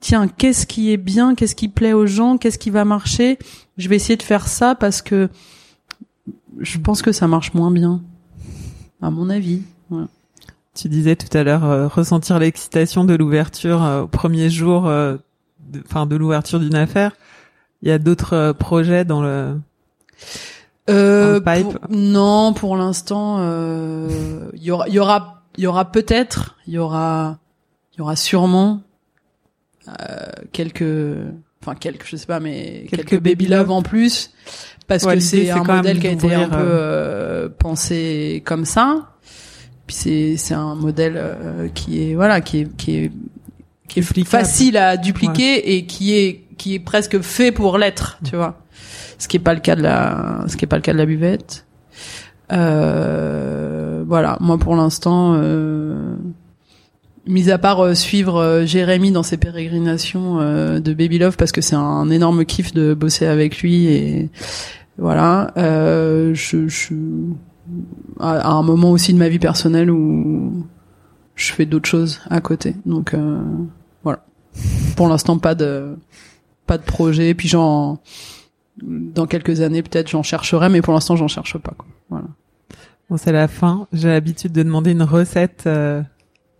[0.00, 3.38] tiens qu'est-ce qui est bien qu'est-ce qui plaît aux gens qu'est-ce qui va marcher?
[3.78, 5.28] Je vais essayer de faire ça parce que
[6.58, 8.02] je pense que ça marche moins bien
[9.00, 9.62] à mon avis.
[10.74, 15.16] Tu disais tout à l'heure euh, ressentir l'excitation de l'ouverture euh, au premier jour, euh,
[15.68, 17.12] de- enfin de, l'ouverture d'une affaire.
[17.82, 19.56] Il y a d'autres projets dans le.
[20.88, 25.42] Euh, Dans le pipe pour- non, pour l'instant, euh, il y aura, il y aura,
[25.56, 27.38] il y aura peut-être, il y aura,
[27.94, 28.82] il y aura sûrement
[29.88, 29.92] euh,
[30.52, 30.84] quelques,
[31.62, 34.32] enfin quelques, je sais pas, mais Quelques quelques, baby love en plus,
[34.86, 39.09] parce Ouais, que c'est un modèle qui a été un peu euh, pensé comme ça.
[39.90, 43.12] Puis c'est c'est un modèle euh, qui est voilà qui est qui est
[43.88, 44.44] qui est Duplicable.
[44.44, 48.62] facile à dupliquer et qui est qui est presque fait pour l'être, tu vois.
[49.18, 50.98] Ce qui est pas le cas de la ce qui est pas le cas de
[50.98, 51.66] la buvette.
[52.52, 56.14] Euh, voilà, moi pour l'instant euh,
[57.26, 61.74] mis à part euh, suivre Jérémy dans ses pérégrinations de Baby Love parce que c'est
[61.74, 64.28] un énorme kiff de bosser avec lui et
[64.98, 66.94] voilà, je, je
[68.18, 70.66] à, un moment aussi de ma vie personnelle où
[71.34, 72.74] je fais d'autres choses à côté.
[72.86, 73.40] Donc euh,
[74.02, 74.24] voilà.
[74.96, 75.96] Pour l'instant pas de
[76.66, 77.98] pas de projet puis j'en
[78.82, 81.86] dans quelques années peut-être j'en chercherai mais pour l'instant j'en cherche pas quoi.
[82.08, 82.26] Voilà.
[83.08, 83.88] Bon, c'est la fin.
[83.92, 86.00] J'ai l'habitude de demander une recette euh,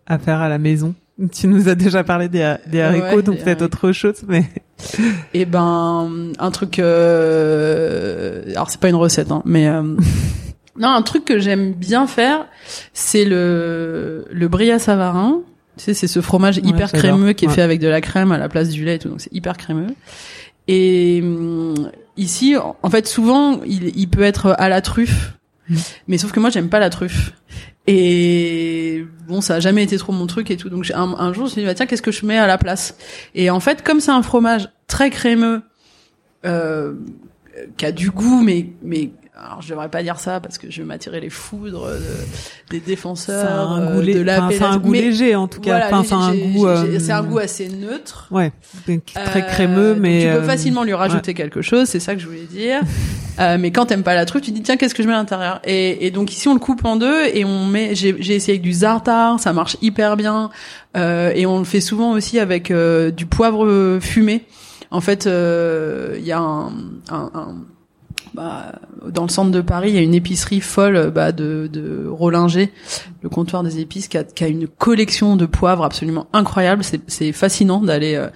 [0.07, 0.95] à faire à la maison.
[1.33, 4.47] Tu nous as déjà parlé des, des haricots, Ouais, donc peut-être autre chose, mais
[5.35, 8.51] Et ben un truc euh...
[8.53, 9.83] alors c'est pas une recette hein, mais euh...
[10.81, 12.47] non un truc que j'aime bien faire
[12.93, 15.43] c'est le le brie à savarin
[15.77, 17.55] tu sais c'est ce fromage Ouais, hyper crémeux qui est Ouais.
[17.55, 19.57] fait avec de la crème à la place du lait et tout donc c'est hyper
[19.57, 19.87] crémeux
[20.67, 25.35] et hum, ici en fait souvent il, il peut être à la truffe
[25.69, 25.79] Mhm.
[26.09, 27.33] mais sauf que moi j'aime pas la truffe
[27.87, 30.69] Et bon, ça a jamais été trop mon truc et tout.
[30.69, 32.47] Donc un, un jour, je me suis dit, bah, tiens, qu'est-ce que je mets à
[32.47, 32.97] la place?
[33.35, 35.63] Et en fait, comme c'est un fromage très crémeux,
[36.45, 36.95] euh,
[37.77, 39.11] qui a du goût, mais mais
[39.45, 41.99] alors je devrais pas dire ça parce que je vais m'attirer les foudres de,
[42.71, 45.79] des défenseurs un euh, goût, de la c'est un goût mais, léger en tout cas.
[45.79, 46.67] Voilà, enfin, un goût.
[46.67, 48.27] euh, c'est un goût assez neutre.
[48.31, 48.53] Ouais,
[49.15, 52.15] très Euh, crémeux, donc mais tu peux euh, facilement lui rajouter quelque chose, c'est ça
[52.15, 52.81] que je voulais dire.
[53.39, 55.17] Euh, mais quand t'aimes pas la truc, tu dis tiens qu'est-ce que je mets à
[55.17, 55.61] l'intérieur?
[55.65, 57.95] Et, et donc ici on le coupe en deux et on met.
[57.95, 60.51] J'ai essayé avec du za'atar, ça marche hyper bien
[60.95, 64.45] euh, et on le fait souvent aussi avec euh, du poivre fumé.
[64.91, 66.67] En fait, euh, il y a un,
[67.09, 67.55] un, un-
[68.35, 68.73] bah,
[69.09, 72.73] dans le centre de Paris, il y a une épicerie folle bah, de, de Rollinger,
[73.23, 76.85] le comptoir des épices, qui a, qui a une collection de poivres absolument incroyable.
[76.85, 78.29] C'est, c'est fascinant d'aller, euh,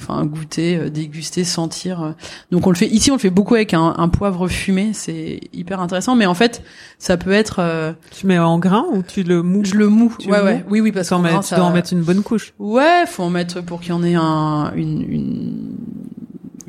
[0.00, 2.02] enfin, goûter, euh, déguster, sentir.
[2.02, 2.10] euh.
[2.50, 4.90] Donc on le fait ici, on le fait beaucoup avec un, un poivre fumé.
[4.94, 6.16] C'est hyper intéressant.
[6.16, 6.62] Mais en fait,
[6.98, 9.64] ça peut être, euh, Tu mets en grain ou tu le mous?
[9.64, 10.14] Je le mou.
[10.18, 10.64] Tu ouais, le ouais, mous?
[10.70, 12.52] Oui, oui, parce Tu, en qu'en mets- tu ça- dois en mettre une bonne couche.
[12.58, 15.76] Ouais, faut en mettre pour qu'il y en ait un, une, une,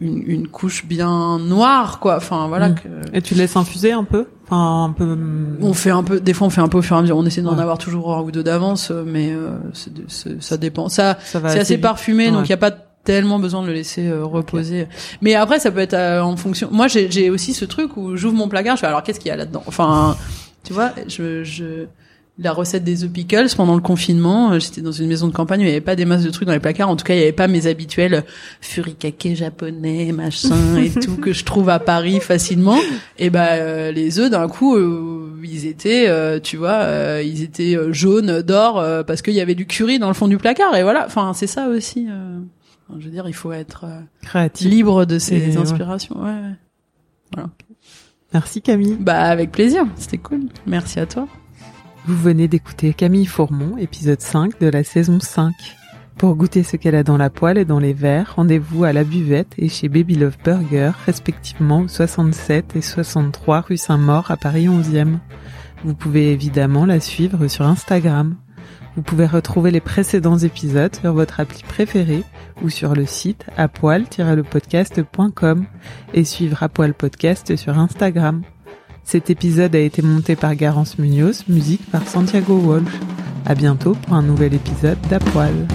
[0.01, 2.17] une, une couche bien noire, quoi.
[2.17, 2.69] Enfin, voilà.
[2.69, 2.75] Mm.
[2.75, 2.87] Que...
[3.17, 4.25] Et tu laisses infuser un peu?
[4.45, 5.03] Enfin, un peu.
[5.13, 7.01] hum, On fait un peu, des fois on fait un peu au fur et à
[7.03, 7.15] mesure.
[7.17, 7.61] On essaie d'en Ouais.
[7.61, 10.89] avoir toujours un ou deux d'avance, euh, mais euh, c'est de- c'est- ça dépend.
[10.89, 12.71] Ça, c'est assez parfumé, donc il y a pas
[13.03, 14.87] tellement besoin de le laisser euh, reposer.
[15.21, 16.67] Mais après, ça peut être euh, en fonction.
[16.71, 19.29] Moi, j'ai j'ai aussi ce truc où j'ouvre mon placard, je fais alors qu'est-ce qu'il
[19.29, 19.63] y a là-dedans?
[19.67, 20.15] Enfin,
[20.63, 21.85] tu vois, je, je
[22.41, 25.59] la recette des œufs pickles pendant le confinement, euh, j'étais dans une maison de campagne,
[25.59, 26.89] où il n'y avait pas des masses de trucs dans les placards.
[26.89, 28.23] En tout cas, il n'y avait pas mes habituels
[28.61, 32.77] furikake japonais, machin et tout que je trouve à Paris facilement.
[33.19, 37.43] Et ben euh, les œufs d'un coup, euh, ils étaient, euh, tu vois, euh, ils
[37.43, 40.37] étaient euh, jaunes d'or euh, parce qu'il y avait du curry dans le fond du
[40.37, 40.75] placard.
[40.75, 41.05] Et voilà.
[41.05, 42.07] Enfin, c'est ça aussi.
[42.09, 42.39] euh,
[42.99, 44.67] je veux dire, il faut être euh, Créatif.
[44.67, 46.21] libre de ses Et inspirations.
[46.21, 46.31] Ouais.
[47.37, 47.43] ouais.
[48.33, 48.97] Merci Camille.
[48.99, 49.83] Bah avec plaisir.
[49.95, 50.41] C'était cool.
[50.65, 51.27] Merci à toi.
[52.07, 55.53] Vous venez d'écouter Camille Fourmont, épisode 5 de la saison 5.
[56.17, 59.03] Pour goûter ce qu'elle a dans la poêle et dans les verres, rendez-vous à la
[59.03, 64.65] buvette et chez Baby Love Burger, respectivement au 67 et 63 rue Saint-Maur à Paris
[64.65, 65.19] 11e.
[65.85, 68.35] Vous pouvez évidemment la suivre sur Instagram.
[68.95, 72.23] Vous pouvez retrouver les précédents épisodes sur votre appli préférée
[72.63, 75.65] ou sur le site apoil-lepodcast.com
[76.15, 78.41] et suivre Apoil Podcast sur Instagram.
[79.03, 82.91] Cet épisode a été monté par Garance Munoz, musique par Santiago Walsh.
[83.45, 85.67] À bientôt pour un nouvel épisode d'Apoil.